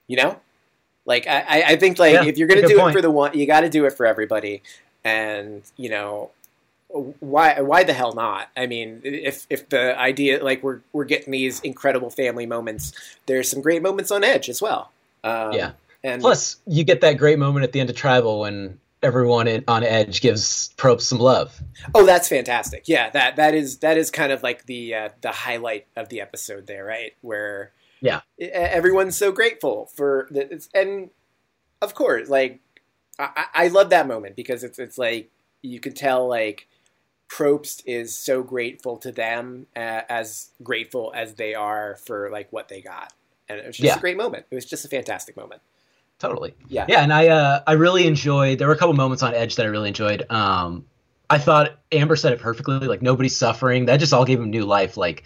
[0.09, 0.41] You know,
[1.07, 2.91] like I, I- think like Yeah, if you're gonna do point.
[2.91, 4.63] it for the one, you got to do it for everybody.
[5.05, 6.31] And you know,
[7.21, 8.49] why why the hell not?
[8.57, 12.93] I mean, if if the idea like we're we're getting these incredible family moments,
[13.27, 14.91] there's some great moments on Edge as well.
[15.25, 15.71] Um, Yeah.
[16.05, 19.65] And Plus, you get that great moment at the end of Tribal when everyone in,
[19.69, 21.61] on Edge gives Probst some love.
[21.95, 22.85] Oh, that's fantastic!
[22.87, 26.21] Yeah, that that is that is kind of like the uh, the highlight of the
[26.21, 27.13] episode there, right?
[27.21, 28.21] Where Yeah.
[28.41, 31.11] everyone's so grateful for the, and
[31.81, 32.61] of course, like
[33.19, 35.31] I, I I love that moment because it's it's like
[35.63, 36.67] you can tell like
[37.29, 42.69] Probst is so grateful to them uh, as grateful as they are for like what
[42.69, 43.13] they got,
[43.49, 43.99] and it was just Yeah.
[43.99, 44.47] a great moment.
[44.51, 45.63] It was just a fantastic moment.
[46.23, 46.55] Totally.
[46.69, 46.87] Yeah.
[46.89, 48.61] Yeah, and I uh, I really enjoyed.
[48.61, 50.25] There were a couple moments on Edge that I really enjoyed.
[50.31, 50.87] Um,
[51.29, 52.79] I thought Amber said it perfectly.
[52.79, 53.87] Like nobody's suffering.
[53.87, 54.97] That just all gave them new life.
[54.97, 55.25] Like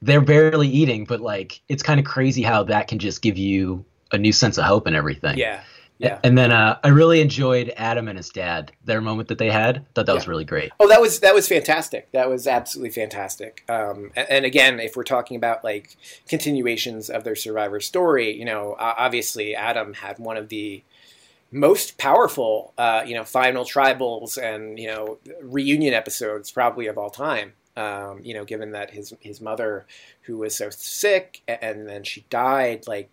[0.00, 3.84] they're barely eating, but like it's kind of crazy how that can just give you
[4.12, 5.36] a new sense of hope and everything.
[5.36, 5.64] Yeah,
[6.00, 6.18] yeah.
[6.24, 8.72] And then uh, I really enjoyed Adam and his dad.
[8.84, 9.84] Their moment that they had.
[9.94, 10.72] Thought that was really great.
[10.80, 12.10] Oh, that was that was fantastic.
[12.12, 13.64] That was absolutely fantastic.
[13.68, 18.44] Um, and, and again, if we're talking about like continuations of their Survivor story, you
[18.44, 20.82] know, obviously Adam had one of the
[21.52, 27.10] most powerful, uh, you know, final tribals and you know reunion episodes probably of all
[27.10, 27.52] time.
[27.76, 29.86] Um, you know, given that his his mother,
[30.22, 33.10] who was so sick, a- and then she died like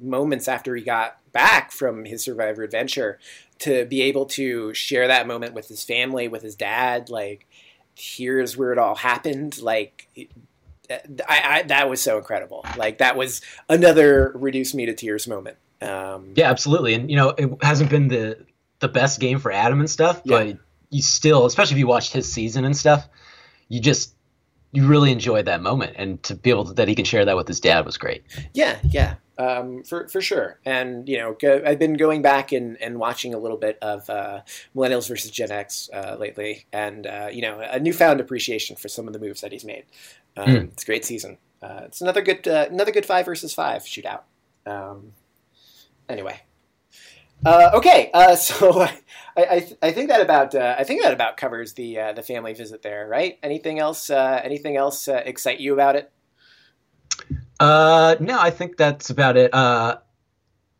[0.00, 3.18] moments after he got back from his Survivor adventure
[3.60, 7.08] to be able to share that moment with his family, with his dad.
[7.10, 7.46] Like,
[7.94, 9.60] here's where it all happened.
[9.62, 10.08] Like,
[10.90, 12.64] I, I that was so incredible.
[12.76, 15.56] Like, that was another reduce me to tears moment.
[15.80, 16.94] Um, Yeah, absolutely.
[16.94, 18.38] And you know, it hasn't been the
[18.80, 20.44] the best game for Adam and stuff, Yeah.
[20.44, 20.58] but
[20.90, 23.08] you still, especially if you watched his season and stuff,
[23.68, 24.14] you just
[24.72, 27.36] you really enjoyed that moment, and to be able to, that he can share that
[27.36, 28.24] with his dad was great.
[28.52, 30.60] Yeah, yeah, um, for for sure.
[30.64, 34.08] And you know, go, I've been going back and, and watching a little bit of
[34.08, 34.40] uh,
[34.74, 39.06] Millennials versus Gen X uh, lately, and uh, you know, a newfound appreciation for some
[39.06, 39.84] of the moves that he's made.
[40.36, 40.72] Um, Mm.
[40.72, 41.38] It's a great season.
[41.62, 44.22] Uh, it's another good uh, another good five versus five shootout.
[44.66, 45.12] Um,
[46.08, 46.40] anyway.
[47.44, 48.98] Uh, okay, uh, so I,
[49.36, 52.54] I, I think that about uh, I think that about covers the uh, the family
[52.54, 53.38] visit there, right?
[53.42, 54.10] Anything else?
[54.10, 56.10] Uh, anything else uh, excite you about it?
[57.58, 59.52] Uh, no, I think that's about it.
[59.54, 59.98] Uh,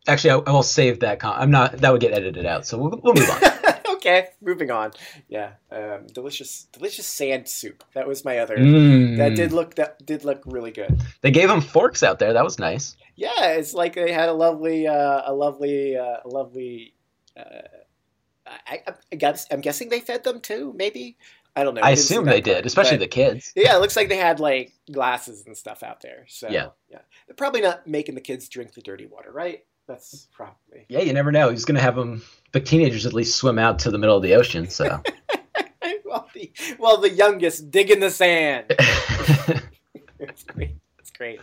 [0.06, 1.20] actually, I, I will save that.
[1.20, 1.78] Con- I'm not.
[1.78, 3.74] That would get edited out, so we'll, we'll move on.
[3.96, 4.92] okay, moving on.
[5.28, 7.84] Yeah, um, delicious, delicious sand soup.
[7.94, 8.56] That was my other.
[8.56, 9.16] Mm.
[9.16, 11.00] That did look that did look really good.
[11.22, 12.32] They gave them forks out there.
[12.32, 12.96] That was nice.
[13.16, 16.94] Yeah, it's like they had a lovely, uh, a lovely, uh, a lovely.
[17.36, 17.62] Uh,
[18.46, 20.74] I, I, I guess I'm guessing they fed them too.
[20.76, 21.16] Maybe
[21.56, 21.80] I don't know.
[21.82, 23.52] I assume they part, did, especially but- the kids.
[23.56, 26.24] Yeah, it looks like they had like glasses and stuff out there.
[26.28, 26.68] So Yeah.
[26.90, 29.64] yeah, they're probably not making the kids drink the dirty water, right?
[29.88, 30.84] That's probably.
[30.88, 31.48] Yeah, you never know.
[31.50, 32.22] He's gonna have them.
[32.52, 34.68] The teenagers at least swim out to the middle of the ocean.
[34.68, 35.02] So
[36.04, 38.66] well, the, well, the youngest dig in the sand.
[40.18, 40.76] it's great.
[40.98, 41.40] It's great.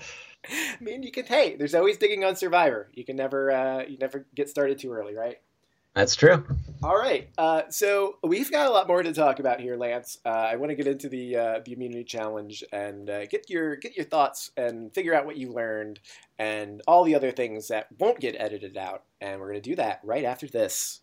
[0.50, 1.26] I mean, you can.
[1.26, 2.90] Hey, there's always digging on Survivor.
[2.94, 5.40] You can never, uh, you never get started too early, right?
[5.96, 6.44] That's true.
[6.82, 7.30] All right.
[7.38, 10.18] Uh, so we've got a lot more to talk about here, Lance.
[10.26, 13.76] Uh, I want to get into the uh, the immunity challenge and uh, get your
[13.76, 16.00] get your thoughts and figure out what you learned
[16.40, 19.04] and all the other things that won't get edited out.
[19.22, 21.02] And we're going to do that right after this.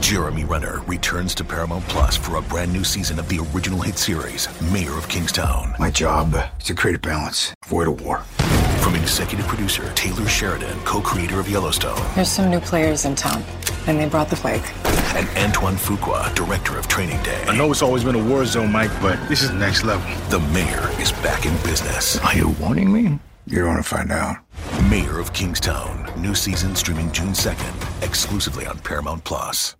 [0.00, 3.98] Jeremy Renner returns to Paramount Plus for a brand new season of the original hit
[3.98, 5.74] series, Mayor of Kingstown.
[5.78, 8.24] My job is to create a balance, avoid a war.
[8.88, 13.44] From executive producer Taylor Sheridan, co-creator of Yellowstone, There's some new players in town,
[13.86, 14.62] and they brought the plague.
[15.14, 17.44] and Antoine Fuqua, director of Training Day.
[17.46, 20.08] I know it's always been a war zone, Mike, but this is next level.
[20.30, 22.16] The mayor is back in business.
[22.20, 23.18] Are you warning me?
[23.46, 24.38] You don't want to find out.
[24.88, 26.10] Mayor of Kingstown.
[26.16, 29.76] New season streaming June 2nd, exclusively on Paramount Plus.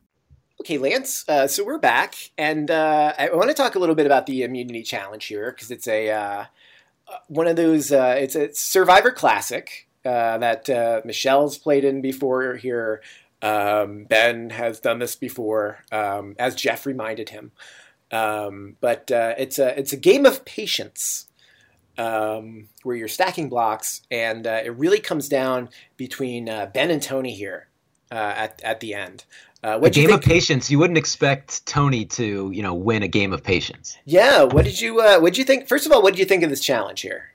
[0.60, 1.24] Okay, Lance.
[1.26, 4.42] Uh, so we're back, and uh, I want to talk a little bit about the
[4.42, 6.44] immunity challenge here because it's a uh,
[7.28, 7.92] one of those.
[7.92, 13.02] Uh, it's a Survivor classic uh, that uh, Michelle's played in before here.
[13.40, 17.52] Um, ben has done this before, um, as Jeff reminded him.
[18.10, 21.26] Um, but uh, it's a it's a game of patience
[21.98, 27.02] um, where you're stacking blocks, and uh, it really comes down between uh, Ben and
[27.02, 27.68] Tony here
[28.10, 29.24] uh, at at the end.
[29.64, 30.70] Uh, A what do game of patience.
[30.70, 33.96] You wouldn't expect Tony to, you know, win a game of patience.
[34.04, 35.66] Yeah, what did you uh, what did you think?
[35.68, 37.34] First of all, what did you think of this challenge here?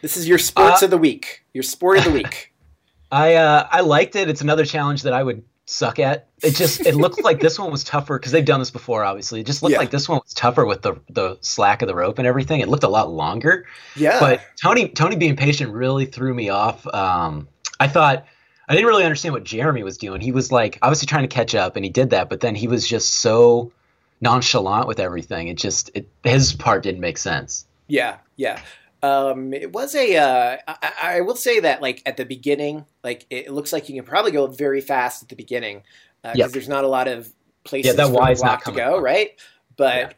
[0.00, 1.44] This is your sports Uh, of the week.
[1.52, 2.54] Your sport of the week.
[3.12, 4.28] I uh, I liked it.
[4.30, 6.28] It's another challenge that I would suck at.
[6.42, 9.04] It just it looked like this one was tougher because they've done this before.
[9.04, 9.78] Obviously, it just looked Yeah.
[9.78, 12.60] like this one was tougher with the the slack of the rope and everything.
[12.60, 13.66] It looked a lot longer.
[13.96, 16.86] Yeah, But Tony Tony being patient really threw me off.
[16.86, 18.24] Um, I thought
[18.70, 20.20] I didn't really understand what Jeremy was doing.
[20.20, 22.30] He was like obviously trying to catch up, and he did that.
[22.30, 23.72] But then he was just so
[24.20, 25.48] nonchalant with everything.
[25.48, 27.66] It just it, his part didn't make sense.
[27.88, 28.60] yeah, yeah.
[29.02, 30.16] Um, it was a.
[30.16, 33.94] Uh, I, I will say that like at the beginning, like it looks like you
[33.96, 35.82] can probably go very fast at the beginning
[36.22, 36.50] because Yep.
[36.50, 37.32] there's not a lot of
[37.64, 39.02] places Yeah, that for the block to go, up.
[39.02, 39.30] right?
[39.76, 40.12] But Yeah.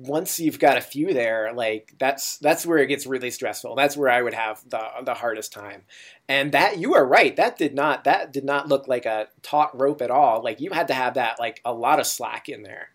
[0.00, 3.74] Once you've got a few there, like that's that's where it gets really stressful.
[3.74, 5.82] That's where I would have the the hardest time.
[6.28, 7.34] And that you are right.
[7.36, 10.42] That did not that did not look like a taut rope at all.
[10.42, 12.88] Like you had to have that like a lot of slack in there,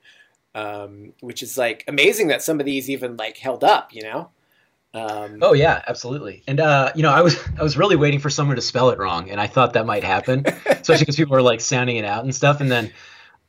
[0.55, 3.93] um, which is like amazing that some of these even like held up.
[3.93, 4.29] You know.
[4.93, 6.43] Um, Oh yeah, absolutely.
[6.47, 8.99] And uh, you know, I was I was really waiting for someone to spell it
[8.99, 12.23] wrong, and I thought that might happen, especially because people were like sounding it out
[12.23, 12.61] and stuff.
[12.61, 12.91] And then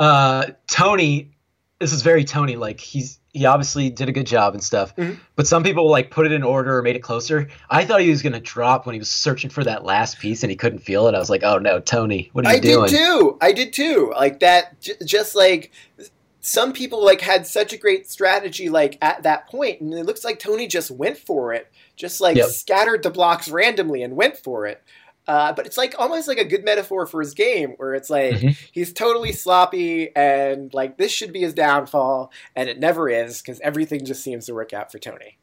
[0.00, 1.30] uh, Tony,
[1.78, 2.56] this is very Tony.
[2.56, 5.18] Like he's he obviously did a good job and stuff, Mhm.
[5.36, 7.48] but some people like put it in order or made it closer.
[7.70, 10.50] I thought he was gonna drop when he was searching for that last piece and
[10.50, 11.14] he couldn't feel it.
[11.14, 12.84] I was like, oh no, Tony, what are you I doing?
[12.84, 13.38] I did too.
[13.40, 14.12] I did too.
[14.16, 14.80] Like that.
[14.80, 15.70] J- just like
[16.40, 20.24] some people like had such a great strategy like at that point, and it looks
[20.24, 21.68] like Tony just went for it.
[21.96, 22.48] Just like Yep.
[22.48, 24.82] scattered the blocks randomly and went for it.
[25.28, 28.34] Uh, but it's like almost like a good metaphor for his game, where it's like
[28.36, 28.58] Mhm.
[28.72, 33.60] he's totally sloppy and like this should be his downfall, and it never is because
[33.60, 35.38] everything just seems to work out for Tony.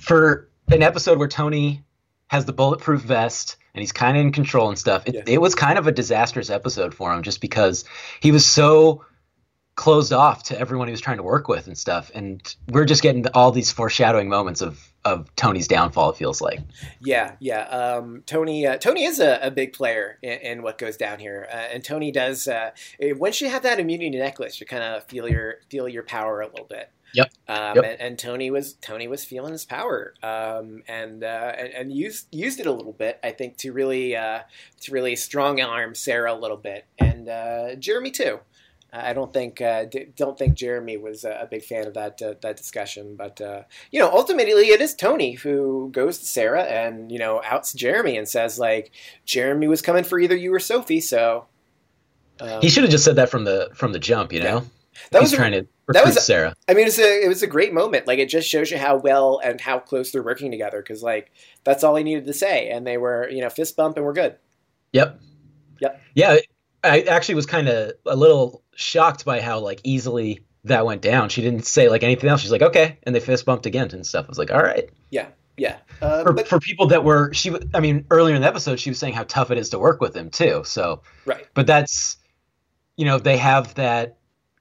[0.00, 1.82] for an episode where Tony
[2.28, 5.04] has the bulletproof vest, and he's kind of in control and stuff.
[5.06, 5.22] It, Yeah.
[5.26, 7.84] it was kind of a disastrous episode for him just because
[8.20, 9.04] he was so
[9.76, 12.10] closed off to everyone he was trying to work with and stuff.
[12.14, 16.10] And we're just getting all these foreshadowing moments of of Tony's downfall.
[16.10, 16.60] It feels like.
[17.00, 17.62] Yeah, yeah.
[17.64, 21.48] Um, Tony, uh, Tony is a, a big player in, in what goes down here,
[21.52, 22.48] uh, and Tony does.
[22.48, 26.40] Uh, once you have that immunity necklace, you kind of feel your feel your power
[26.40, 26.90] a little bit.
[27.14, 27.30] Yep.
[27.48, 27.84] Um, Yep.
[27.84, 32.26] And, and Tony was Tony was feeling his power, um, and, uh, and and used
[32.32, 33.20] used it a little bit.
[33.22, 34.40] I think to really uh,
[34.80, 38.40] to really strong arm Sarah a little bit, and uh, Jeremy too.
[38.94, 42.22] I don't think uh, d- don't think Jeremy was a a big fan of that
[42.22, 46.62] uh, that discussion, but uh, you know, ultimately it is Tony who goes to Sarah
[46.62, 48.92] and you know outs Jeremy and says like
[49.24, 51.46] Jeremy was coming for either you or Sophie, so
[52.40, 54.32] um, He should have just said that from the from the jump.
[54.32, 54.64] You know,
[55.10, 56.54] That he's was trying to that was Sarah.
[56.68, 58.06] I mean, it's a it was a great moment.
[58.06, 61.30] Like it just shows you how well and how close they're working together because like
[61.62, 64.12] that's all he needed to say, and they were you know fist bump and we're
[64.12, 64.36] good.
[64.92, 65.20] Yep.
[65.80, 66.02] Yep.
[66.14, 66.38] Yeah,
[66.82, 71.28] I actually was kind of a little shocked by how like easily that went down.
[71.28, 72.40] She didn't say like anything else.
[72.40, 74.26] She's like, okay, and they fist bumped again and stuff.
[74.26, 74.88] I was like, all right.
[75.10, 75.76] Yeah, yeah.
[76.00, 78.90] Uh, For, but for people that were she, I mean, earlier in the episode, she
[78.90, 80.62] was saying how tough it is to work with him too.
[80.64, 81.46] So, right.
[81.54, 82.16] but that's,
[82.96, 84.16] you know, they have that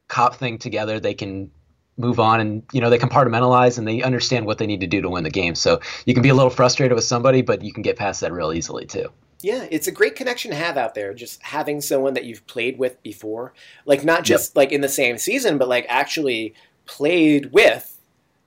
[0.07, 0.99] cop thing together.
[0.99, 1.51] They can
[1.97, 5.01] move on and you know they compartmentalize and they understand what they need to do
[5.01, 5.55] to win the game.
[5.55, 8.33] So you can be a little frustrated with somebody, but you can get past that
[8.33, 9.09] real easily too.
[9.43, 11.13] Yeah, it's a great connection to have out there.
[11.13, 13.53] Just having someone that you've played with before,
[13.85, 17.99] like not just like in the same season, but like actually played with,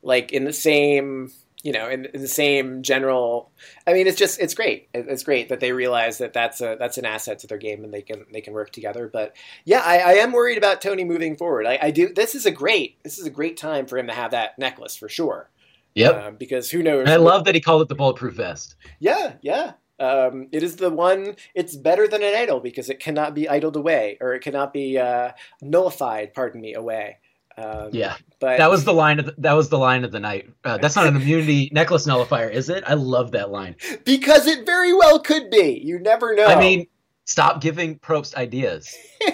[0.02, 1.32] like in the same,
[1.62, 3.50] you know, in, in the same general.
[3.86, 4.88] I mean, it's just it's great.
[4.94, 7.92] It's great that they realize that that's a that's an asset to their game and
[7.92, 9.06] they can they can work together.
[9.12, 11.66] But yeah, I, I am worried about Tony moving forward.
[11.66, 12.08] I, I do.
[12.14, 14.96] This is a great this is a great time for him to have that necklace
[14.96, 15.50] for sure.
[15.94, 16.24] Yep.
[16.24, 17.00] Um, because who knows?
[17.00, 18.76] and I love that he called it the bulletproof vest.
[18.98, 19.72] Yeah, yeah.
[19.98, 21.36] Um, it is the one.
[21.54, 24.98] It's better than an idol because it cannot be idled away, or it cannot be
[24.98, 25.32] uh,
[25.62, 26.34] nullified.
[26.34, 27.18] Pardon me, away.
[27.58, 28.16] Um, Yeah.
[28.38, 30.50] but That was the line of the, that was the line of the night.
[30.64, 32.84] Uh, that's not an immunity necklace nullifier, is it?
[32.86, 33.76] I love that line.
[34.04, 35.80] because it very well could be.
[35.82, 36.46] You never know.
[36.46, 36.86] I mean,
[37.24, 38.94] stop giving Probst ideas.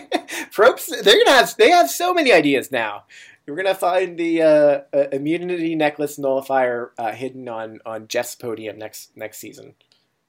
[0.54, 1.02] Probst.
[1.02, 1.56] They're gonna have.
[1.56, 3.04] They have so many ideas now.
[3.46, 8.78] We're gonna find the uh, uh, immunity necklace nullifier uh, hidden on on Jeff's podium
[8.78, 9.74] next next season.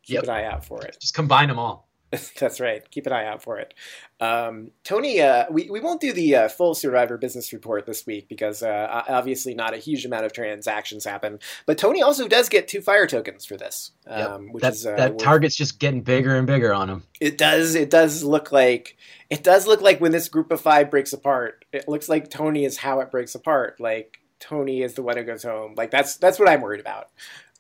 [0.04, 0.24] Keep Yep.
[0.26, 0.98] an eye out for it.
[1.00, 1.89] Just combine them all.
[2.39, 2.88] That's right.
[2.92, 3.74] Keep an eye out for it.
[4.20, 8.30] Um, Tony, uh, we, we won't do the uh, full Survivor business report this week
[8.30, 11.39] because uh, obviously not a huge amount of transactions happen.
[11.66, 14.30] But Tony also does get two fire tokens for this, Yep.
[14.30, 17.04] um, which that is uh, that target's just getting bigger and bigger on him.
[17.20, 17.74] It does.
[17.74, 18.96] It does look like
[19.32, 21.66] it does look like when this group of five breaks apart.
[21.74, 23.80] It looks like Tony is how it breaks apart.
[23.80, 25.74] Like Tony is the one who goes home.
[25.76, 27.08] Like that's that's what I'm worried about.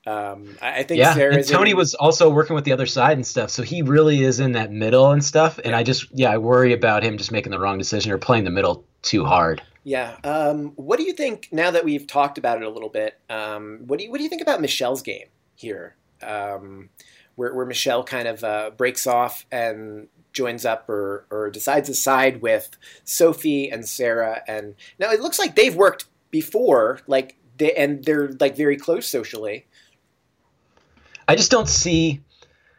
[0.05, 3.17] Um, I, think Yeah, Sarah's and Tony in- was also working with the other side
[3.17, 5.59] and stuff, so he really is in that middle and stuff.
[5.63, 8.43] And I just, yeah, I worry about him just making the wrong decision or playing
[8.43, 9.61] the middle too hard.
[9.85, 10.17] Yeah.
[10.23, 13.19] Um, what do you think now that we've talked about it a little bit?
[13.29, 15.95] Um, what do you what do you think about Michelle's game here?
[16.21, 16.89] Um,
[17.35, 21.95] where, where Michelle kind of uh, breaks off and joins up or, or decides to
[21.95, 24.41] side with Sophie and Sarah.
[24.47, 29.07] And now it looks like they've worked before, like they, and they're like very close
[29.07, 29.67] socially.
[31.27, 32.21] I just don't see.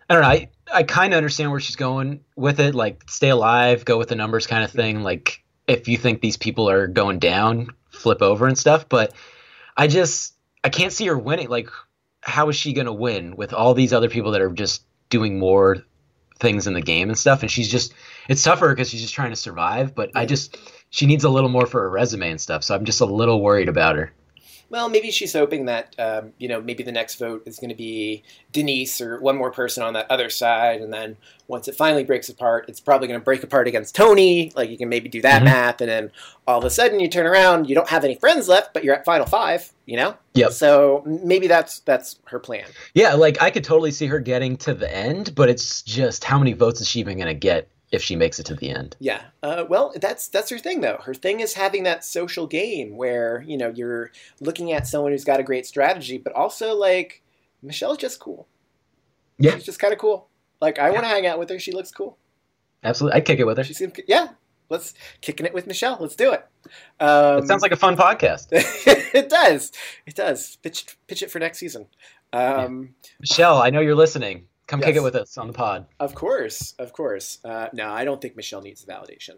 [0.09, 0.29] I don't know.
[0.29, 2.75] I I kind of understand where she's going with it.
[2.75, 5.03] Like, stay alive, go with the numbers, kind of thing.
[5.03, 8.89] Like, if you think these people are going down, flip over and stuff.
[8.89, 9.13] But
[9.77, 11.49] I just I can't see her winning.
[11.49, 11.71] Like,
[12.21, 15.39] how is she going to win with all these other people that are just doing
[15.39, 15.79] more
[16.39, 17.43] things in the game and stuff?
[17.43, 17.95] And she's just
[18.29, 19.95] it's tougher because she's just trying to survive.
[19.95, 20.57] But I just
[20.91, 22.65] she needs a little more for her resume and stuff.
[22.65, 24.13] So I'm just a little worried about her.
[24.75, 27.77] Well, maybe she's hoping that um, you know maybe the next vote is going to
[27.77, 32.03] be Denise or one more person on that other side, and then once it finally
[32.03, 34.51] breaks apart, it's probably going to break apart against Tony.
[34.57, 35.45] Like you can maybe do that Mhm.
[35.45, 36.11] math, and then
[36.49, 38.97] all of a sudden you turn around, you don't have any friends left, but you're
[38.97, 39.73] at final five.
[39.87, 40.17] You know.
[40.35, 40.51] Yep.
[40.51, 42.65] So maybe that's that's her plan.
[42.95, 46.37] Yeah, like I could totally see her getting to the end, but it's just how
[46.41, 48.97] many votes is she even going to get if she makes it to the end?
[49.01, 49.23] Yeah.
[49.43, 50.99] Uh, well, that's that's her thing though.
[51.05, 54.11] Her thing is having that social game where you know you're
[54.41, 57.23] looking at someone who's got a great strategy, but also like
[57.63, 58.47] Michelle's just cool.
[59.39, 59.55] Yeah.
[59.55, 60.29] She's just kind of cool.
[60.61, 61.59] Like I want to hang out with her.
[61.59, 62.19] She looks cool.
[62.83, 63.65] Absolutely, I'd kick it with her.
[63.65, 64.29] She seems yeah.
[64.71, 65.99] Let's kicking it with Michelle.
[66.01, 66.45] Let's do it.
[66.99, 68.49] Um, It sounds like a fun podcast.
[68.53, 69.71] it does.
[70.07, 70.57] It does.
[70.57, 71.87] Pitch pitch it for next season.
[72.33, 74.47] Um, Michelle, I know you're listening.
[74.67, 75.87] Come kick it with us on the pod.
[76.01, 77.39] Of course, of course.
[77.45, 79.37] Uh, no, I don't think Michelle needs validation.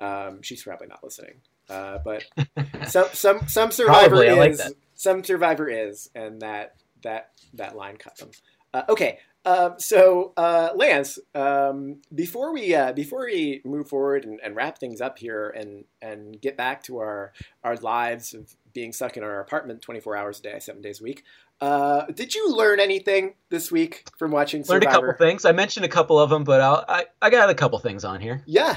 [0.00, 1.34] Um, she's probably not listening.
[1.68, 2.24] Uh, but
[2.88, 7.96] some some some survivor Probably, is like some survivor is, and that that that line
[7.96, 8.30] cut them.
[8.72, 14.40] Uh, okay, Um, so, uh, Lance, um, before we uh, before we move forward and,
[14.42, 18.92] and wrap things up here and and get back to our our lives of being
[18.92, 21.24] stuck in our apartment 24 hours a day, seven days a week,
[21.60, 25.44] uh, did you learn anything this week from watching Learned a couple things.
[25.44, 28.20] I mentioned a couple of them, but I'll, I I got a couple things on
[28.20, 28.42] here.
[28.46, 28.76] Yeah,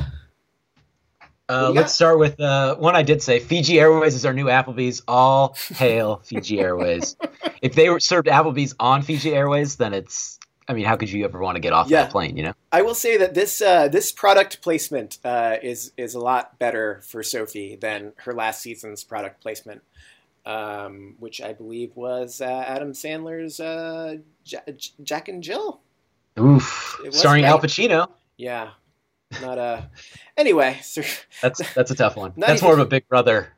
[1.49, 3.39] Uh, let's start with uh, one I did say.
[3.39, 5.01] Fiji Airways is our new Applebee's.
[5.07, 7.15] All hail Fiji Airways.
[7.61, 10.39] if they were served Applebee's on Fiji Airways, then it's.
[10.69, 12.03] I mean, how could you ever want to get off Yeah.
[12.03, 12.35] that plane?
[12.35, 12.53] You know.
[12.73, 16.99] I will say that this uh, this product placement uh, is is a lot better
[17.07, 19.81] for Sophie than her last season's product placement,
[20.47, 25.81] um, which I believe was uh, Adam Sandler's uh, Ja- J- Jack and Jill.
[26.39, 26.99] Oof.
[27.11, 27.59] Starring Al.
[27.59, 28.07] Pacino.
[28.37, 28.69] Yeah,
[29.41, 29.89] not a.
[30.37, 31.01] Anyway, so
[31.41, 32.33] That's that's a tough one.
[32.37, 33.49] Not that's even- more of a Big Brother.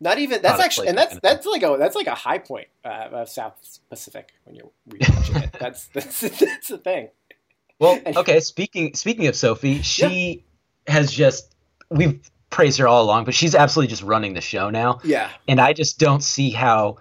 [0.00, 3.08] not even that's actually and that's that's like a that's like a high point uh,
[3.12, 5.52] of South Pacific when you're rewatching it.
[5.60, 7.08] That's that's that's the thing.
[7.78, 8.40] Well, okay.
[8.40, 10.44] Speaking speaking of Sophie, she
[10.86, 11.54] has just
[11.90, 12.20] we've
[12.50, 15.00] praised her all along, but she's absolutely just running the show now.
[15.04, 16.96] Yeah, And I just don't see how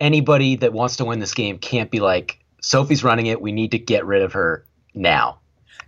[0.00, 3.40] anybody that wants to win this game can't be like, Sophie's running it.
[3.40, 5.38] We need to get rid of her now.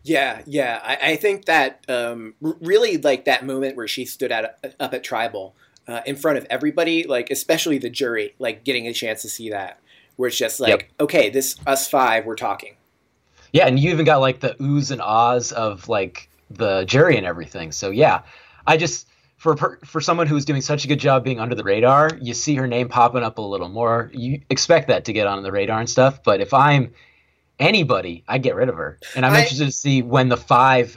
[0.05, 0.81] Yeah, yeah.
[0.85, 5.03] I, I think that um, really like that moment where she stood at, up at
[5.03, 5.57] Tribal
[5.89, 9.51] uh, in front of everybody, like especially the jury, like getting a chance to see
[9.51, 9.81] that,
[10.17, 10.83] where it's just like, Yep.
[11.01, 12.77] okay, this us five, we're talking.
[13.53, 17.25] Yeah, and you even got like the oohs and ahs of like the jury and
[17.27, 17.73] everything.
[17.73, 18.23] So yeah,
[18.67, 22.11] I just for for someone who's doing such a good job being under the radar,
[22.21, 24.11] you see her name popping up a little more.
[24.14, 26.23] You expect that to get on the radar and stuff.
[26.23, 26.93] But if I'm
[27.59, 28.99] anybody, I get rid of her.
[29.14, 30.97] And I'm I- interested to see when the five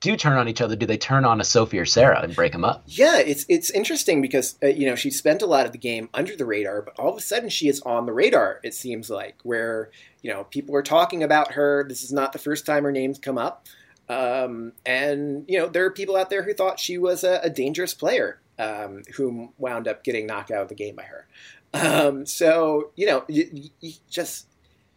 [0.00, 0.76] do turn on each other.
[0.76, 2.82] Do they turn on a Sophie or Sarah and break them up?
[2.86, 6.08] Yeah, it's it's interesting because uh, you know she spent a lot of the game
[6.14, 8.60] under the radar, but all of a sudden she is on the radar.
[8.64, 9.90] It seems like where
[10.22, 11.84] you know people are talking about her.
[11.86, 13.66] This is not the first time her name's come up,
[14.10, 17.48] um, and you know there are people out there who thought she was a, a
[17.48, 21.28] dangerous player, um, who wound up getting knocked out of the game by her.
[21.72, 24.48] Um, so you know, you, you just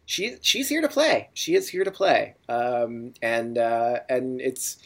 [0.07, 1.29] she she's here to play.
[1.35, 4.79] She is here to play, um, and uh, and it's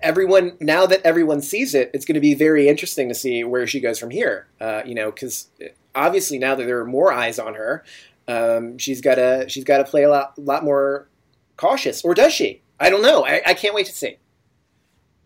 [0.00, 3.66] everyone now that everyone sees it, it's going to be very interesting to see where
[3.66, 4.46] she goes from here.
[4.60, 5.48] Uh, you know, because
[5.92, 7.84] obviously now that there are more eyes on her,
[8.28, 11.08] um, she's got to she's got to play a lot lot more
[11.56, 12.62] cautious, or does she?
[12.80, 13.24] I don't know.
[13.24, 14.16] I, I can't wait to see.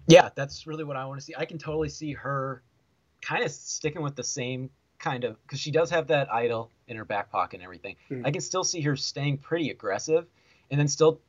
[0.06, 1.34] Yeah, that's really what I want to see.
[1.36, 2.62] I can totally see her
[3.20, 6.96] kind of sticking with the same kind of because she does have that idol in
[6.96, 7.96] her back pocket and everything.
[8.10, 8.26] Mhm.
[8.26, 10.26] I can still see her staying pretty aggressive,
[10.70, 11.20] and then still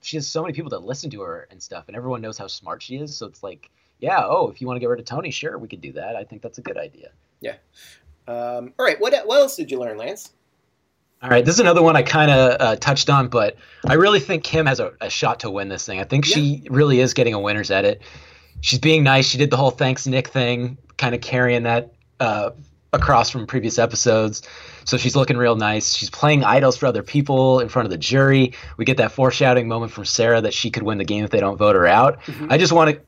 [0.00, 2.46] she has so many people that listen to her and stuff, and everyone knows how
[2.46, 3.16] smart she is.
[3.16, 5.66] So it's like, yeah, oh, if you want to get rid of Tony, sure, we
[5.68, 6.14] could do that.
[6.14, 7.10] I think that's a good idea.
[7.40, 7.56] Yeah.
[8.28, 10.32] Um, all right, what what else did you learn, Lance?
[11.20, 14.20] All right, this is another one I kind of uh, touched on, but I really
[14.20, 15.98] think Kim has a, a shot to win this thing.
[15.98, 18.02] I think she really is getting a winner's edit.
[18.60, 19.26] She's being nice.
[19.26, 22.50] She did the whole thanks Nick thing, kind of carrying that uh,
[22.92, 24.42] across from previous episodes.
[24.84, 25.92] So she's looking real nice.
[25.92, 28.54] She's playing idols for other people in front of the jury.
[28.76, 31.40] We get that foreshadowing moment from Sarah that she could win the game if they
[31.40, 32.20] don't vote her out.
[32.48, 33.00] I just want to,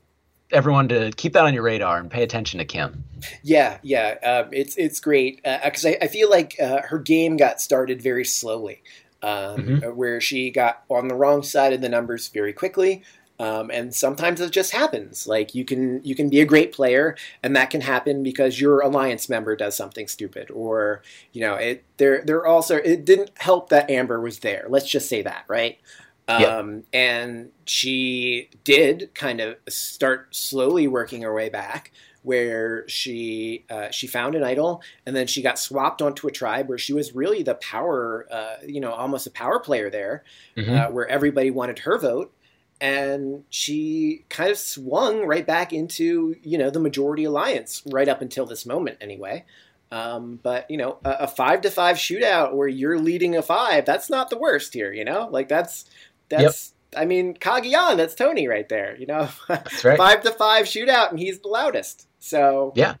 [0.51, 3.03] everyone to keep that on your radar and pay attention to Kim.
[3.43, 7.61] Yeah, yeah, um, it's it's great because I, I feel like uh, her game got
[7.61, 8.81] started very slowly,
[9.21, 13.03] um, where she got on the wrong side of the numbers very quickly,
[13.41, 15.25] um, and sometimes it just happens.
[15.25, 18.81] Like you can you can be a great player, and that can happen because your
[18.81, 21.01] alliance member does something stupid, or
[21.33, 21.83] you know it.
[21.97, 24.67] There there also it didn't help that Amber was there.
[24.69, 25.79] Let's just say that, right?
[26.27, 31.91] Um, and she did kind of start slowly working her way back
[32.23, 36.69] where she uh, she found an idol and then she got swapped onto a tribe
[36.69, 40.23] where she was really the power uh, you know almost a power player there
[40.55, 40.69] Mhm.
[40.87, 42.31] uh, where everybody wanted her vote.
[42.79, 48.21] And she kind of swung right back into you know the majority alliance right up
[48.21, 49.45] until this moment anyway.
[49.91, 53.83] Um, but you know a, a five to five shootout where you're leading a five
[53.85, 55.27] that's not the worst here you know?
[55.29, 55.85] Like that's
[56.37, 59.97] that's I mean Cagayan that's Tony right there you know That's right.
[59.97, 62.95] five to five shootout and he's the loudest so Yeah.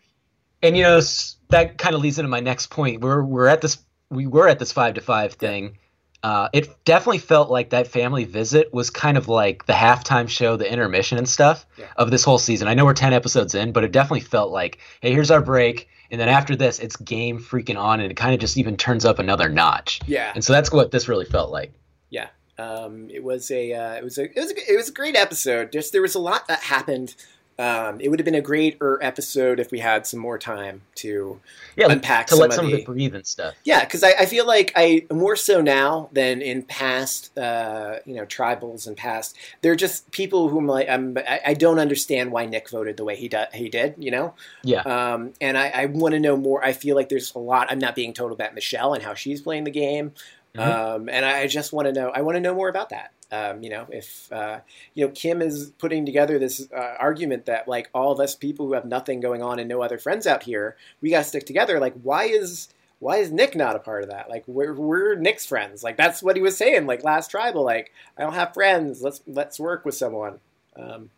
[0.63, 1.01] And you know
[1.49, 3.01] that kind of leads into my next point.
[3.01, 3.79] We're we're at this
[4.09, 5.77] we were at this five to five thing.
[6.23, 10.55] Uh, it definitely felt like that family visit was kind of like the halftime show,
[10.55, 11.87] the intermission and stuff Yeah.
[11.95, 12.67] of this whole season.
[12.67, 15.89] I know we're ten episodes in, but it definitely felt like, hey, here's our break,
[16.11, 19.03] and then after this, it's game freaking on, and it kind of just even turns
[19.03, 19.99] up another notch.
[20.05, 21.73] yeah And so that's what this really felt like.
[22.11, 22.27] Yeah,
[22.61, 25.15] um, it was a uh, it was a it was a, it was a great
[25.15, 25.71] episode.
[25.71, 27.15] Just there was a lot that happened
[27.59, 31.41] Um, it would have been a greater episode if we had some more time to
[31.75, 33.55] Yeah, unpack to some let of some the, of it breathe and stuff.
[33.63, 38.15] Yeah, because I, I feel like I more so now than in past, uh, you
[38.15, 39.37] know, tribals and past.
[39.61, 43.15] They're just people whom like I'm, I, I don't understand why Nick voted the way
[43.15, 43.95] he do, he did.
[43.99, 44.33] You know,
[44.63, 44.81] Yeah.
[44.81, 46.63] um, and I, I want to know more.
[46.65, 47.67] I feel like there's a lot.
[47.69, 50.13] I'm not being total about Michelle and how she's playing the game,
[50.55, 50.95] Mhm.
[50.95, 52.09] um, and I just want to know.
[52.09, 53.11] I want to know more about that.
[53.31, 54.59] Um, you know, if uh,
[54.93, 58.67] you know Kim is putting together this uh, argument that like all of us people
[58.67, 61.45] who have nothing going on and no other friends out here, we got to stick
[61.45, 61.79] together.
[61.79, 62.67] Like, why is
[62.99, 64.29] why is Nick not a part of that?
[64.29, 65.81] Like, we're we're Nick's friends.
[65.83, 66.85] Like, that's what he was saying.
[66.87, 69.01] Like last tribal, like I don't have friends.
[69.01, 70.39] Let's let's work with someone.
[70.75, 71.09] Um,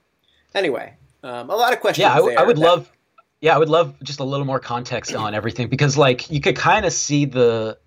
[0.53, 2.03] anyway, um, a lot of questions.
[2.03, 2.91] yeah, I, w- I there would that- love.
[3.41, 6.55] Yeah, I would love just a little more context on everything because, like, you could
[6.55, 7.77] kind of see the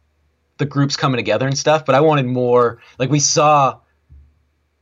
[0.58, 2.80] the groups coming together and stuff, but I wanted more.
[2.98, 3.80] Like, we saw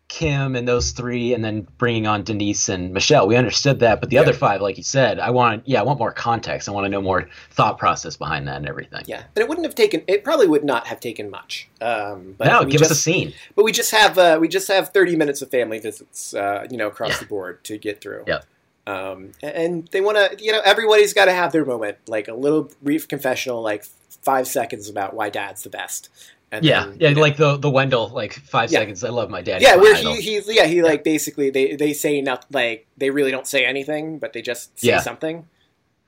[0.07, 3.27] Kim and those three, and then bringing on Denise and Michelle.
[3.27, 4.23] We understood that, but the Yeah.
[4.23, 5.67] other five, like you said, I want.
[5.67, 6.69] Yeah, I want more context.
[6.69, 9.03] I want to know more thought process behind that and everything.
[9.07, 10.03] Yeah, but it wouldn't have taken.
[10.07, 11.69] It probably would not have taken much.
[11.81, 13.33] Um, but no, give just, us a scene.
[13.57, 16.77] But we just have uh, we just have thirty minutes of family visits, uh, you
[16.77, 18.25] know, across the board to get through.
[18.29, 18.43] Yeah.
[18.87, 22.35] Um, and they want to, you know, everybody's got to have their moment, like a
[22.35, 23.85] little brief confessional, like
[24.23, 26.11] five seconds about why dad's the best.
[26.53, 28.81] And Yeah, then, yeah, you know- like the the Wendell, like five Yeah.
[28.81, 29.03] seconds.
[29.03, 29.63] I love my dad.
[29.63, 33.31] yeah, where he, he's yeah he like basically they they say nothing, like they really
[33.31, 35.01] don't say anything, but they just say Yeah.
[35.01, 35.47] something.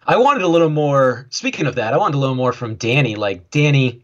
[0.06, 1.26] I wanted a little more.
[1.30, 3.16] Speaking of that, I wanted a little more from Danni.
[3.16, 4.02] Like Danni,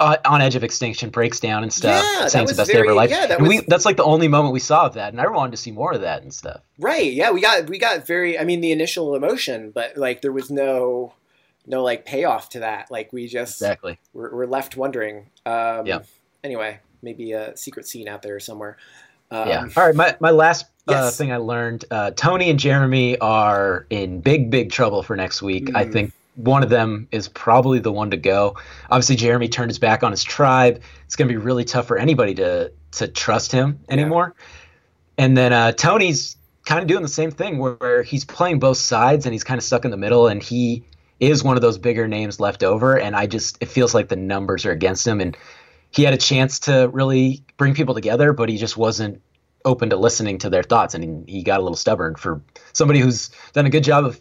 [0.00, 2.60] uh, on Edge of Extinction, breaks down and stuff, Yeah, that saying it's was the
[2.62, 3.10] best day very- of her life.
[3.10, 5.20] yeah, that And we, was- that's like the only moment we saw of that, and
[5.20, 6.60] I wanted to see more of that and stuff.
[6.78, 7.12] Right.
[7.12, 8.38] Yeah, we got we got very.
[8.38, 11.14] I mean, the initial emotion, but like there was no
[11.66, 12.90] no like payoff to that.
[12.90, 13.98] Like we just Exactly.
[14.12, 15.30] we're, we're left wondering.
[15.44, 16.00] Um, Yeah.
[16.44, 18.76] Anyway, maybe a secret scene out there somewhere.
[19.30, 19.66] Um, yeah.
[19.76, 19.94] All right.
[19.94, 21.16] My my last uh, yes.
[21.16, 25.70] thing I learned: uh, Tony and Jeremy are in big big trouble for next week.
[25.74, 25.92] I Mm.
[25.92, 28.56] think one of them is probably the one to go.
[28.90, 30.82] Obviously, Jeremy turned his back on his tribe.
[31.06, 34.34] It's going to be really tough for anybody to to trust him anymore.
[35.18, 38.76] And then uh, Tony's kind of doing the same thing where, where he's playing both
[38.76, 40.84] sides and he's kind of stuck in the middle and he
[41.20, 44.16] is one of those bigger names left over and I just it feels like the
[44.16, 45.36] numbers are against him and
[45.90, 49.22] he had a chance to really bring people together but he just wasn't
[49.64, 53.00] open to listening to their thoughts and he, he got a little stubborn for somebody
[53.00, 54.20] who's done a good job of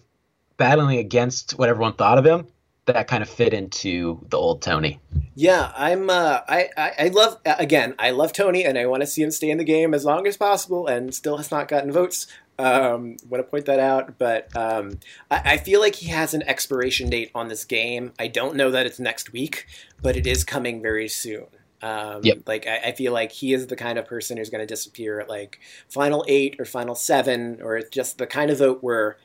[0.58, 2.48] battling against what everyone thought of him
[2.86, 5.00] that kind of fit into the old Tony.
[5.34, 6.10] Yeah, I'm.
[6.10, 7.96] Uh, I, I I love again.
[7.98, 10.28] I love Tony, and I want to see him stay in the game as long
[10.28, 10.88] as possible.
[10.88, 12.28] And still has not gotten votes.
[12.58, 15.00] Um, want to point that out, but um,
[15.30, 18.14] I, I feel like he has an expiration date on this game.
[18.18, 19.66] I don't know that it's next week,
[20.02, 21.48] but it is coming very soon.
[21.82, 22.44] Um, Yep.
[22.48, 25.20] Like I, I feel like he is the kind of person who's going to disappear
[25.20, 29.18] at like final eight or final seven, or it's just the kind of vote where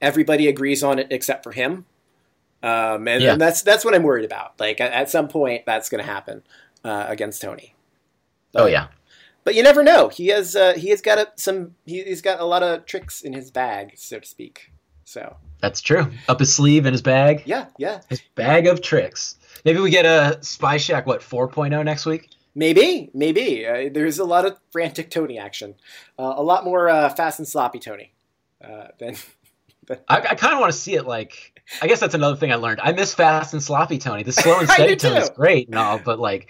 [0.00, 1.86] everybody agrees on it except for him.
[2.62, 3.32] Um, and, Yeah.
[3.32, 4.58] and that's that's what I'm worried about.
[4.58, 6.42] Like at, some point, that's going to happen
[6.84, 7.74] uh, against Tony.
[8.54, 8.88] Oh yeah.
[9.44, 10.08] But you never know.
[10.08, 13.20] He has uh, he has got a, some he, he's got a lot of tricks
[13.20, 14.72] in his bag, so to speak.
[15.04, 16.10] So That's true.
[16.28, 17.42] Up his sleeve in his bag.
[17.44, 19.36] yeah, yeah, His bag of tricks.
[19.66, 22.30] Maybe we get a Spy Shack what 4.0 next week?
[22.56, 25.74] maybe maybe uh, there's a lot of frantic Tony action,
[26.18, 28.12] uh, a lot more uh, fast and sloppy Tony
[28.64, 28.86] uh,
[30.08, 31.62] I, I kind of want to see it like.
[31.80, 32.80] I guess that's another thing I learned.
[32.82, 34.22] I miss fast and sloppy Tony.
[34.22, 36.48] The slow and steady Tony is great and all, but like,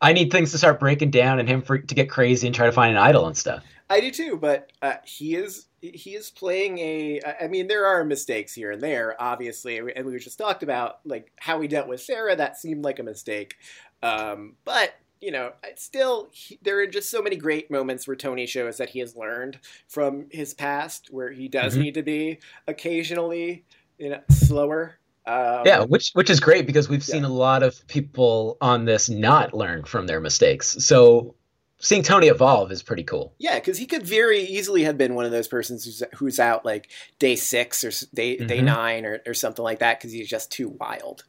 [0.00, 2.64] I need things to start breaking down and him for, to get crazy and try
[2.64, 3.62] to find an idol and stuff.
[3.88, 7.20] I do too, but uh, he is he is playing a.
[7.40, 11.32] I mean, there are mistakes here and there, obviously, and we just talked about like
[11.38, 12.34] how he dealt with Sarah.
[12.34, 13.54] That seemed like a mistake,
[14.02, 18.46] um, but you know, still he, there are just so many great moments where Tony
[18.46, 19.58] shows that he has learned
[19.88, 21.80] from his past, where he does Mhm.
[21.80, 23.64] need to be occasionally,
[23.98, 24.98] you know, slower.
[25.26, 29.08] Um, yeah, which which is great because we've seen a lot of people on this
[29.08, 30.76] not learn from their mistakes.
[30.84, 31.34] So
[31.80, 33.34] seeing Tony evolve is pretty cool.
[33.38, 36.64] Yeah, because he could very easily have been one of those persons who's, who's out
[36.64, 38.64] like day six or day day Mhm.
[38.64, 41.24] nine or, or something like that because he's just too wild.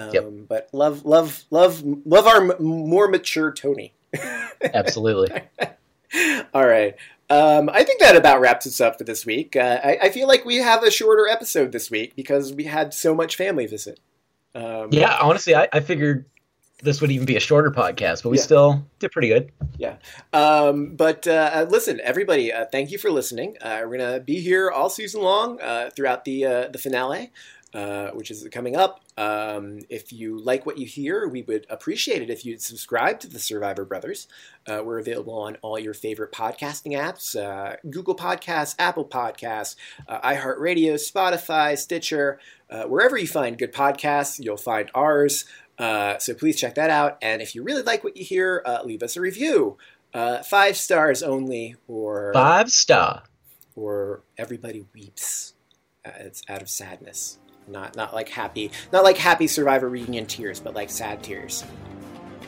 [0.00, 0.30] Um, Yep.
[0.48, 3.92] But love, love, love, love our m- more mature Tony.
[4.74, 5.42] Absolutely.
[6.54, 6.94] All right.
[7.28, 9.54] Um, I think that about wraps us up for this week.
[9.54, 12.92] Uh, I, I feel like we have a shorter episode this week because we had
[12.92, 14.00] so much family visit.
[14.54, 16.24] Um, yeah, honestly, I, I figured
[16.82, 18.42] this would even be a shorter podcast, but we Yeah.
[18.42, 19.52] still did pretty good.
[19.78, 19.96] Yeah.
[20.32, 23.56] Um, but uh, uh, listen, everybody, uh, thank you for listening.
[23.62, 27.30] Uh, we're gonna be here all season long uh, throughout the uh, the finale.
[27.74, 29.00] Uh, which is coming up.
[29.16, 33.28] Um, if you like what you hear, we would appreciate it if you'd subscribe to
[33.28, 34.26] the Survivor Brothers.
[34.66, 39.76] Uh, we're available on all your favorite podcasting apps uh, Google Podcasts, Apple Podcasts,
[40.08, 42.38] uh, iHeartRadio, Spotify, Stitcher.
[42.68, 45.44] Uh, wherever you find good podcasts, you'll find ours.
[45.78, 47.16] Uh, so please check that out.
[47.22, 49.78] And if you really like what you hear, uh, leave us a review.
[50.12, 53.22] Uh, five stars only, or Five star.
[53.76, 55.54] or everybody weeps.
[56.04, 57.38] Uh, it's out of sadness,
[57.70, 61.64] not not like happy, not like happy Survivor reunion tears, but like sad tears.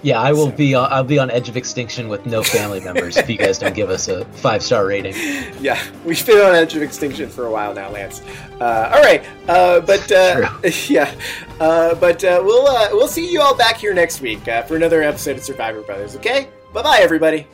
[0.04, 0.74] Yeah, I will So- be.
[0.74, 3.72] Uh, I'll be on edge of extinction with no family members if you guys don't
[3.74, 5.14] give us a five star rating.
[5.62, 8.20] Yeah, we've been on edge of extinction for a while now, Lance.
[8.60, 10.50] Uh, all right, uh, but uh,
[10.88, 11.14] yeah,
[11.60, 14.74] uh, but uh, we'll uh, we'll see you all back here next week uh, for
[14.74, 16.16] another episode of Survivor Brothers.
[16.16, 17.46] Okay, bye bye, everybody.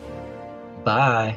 [0.85, 1.37] Bye.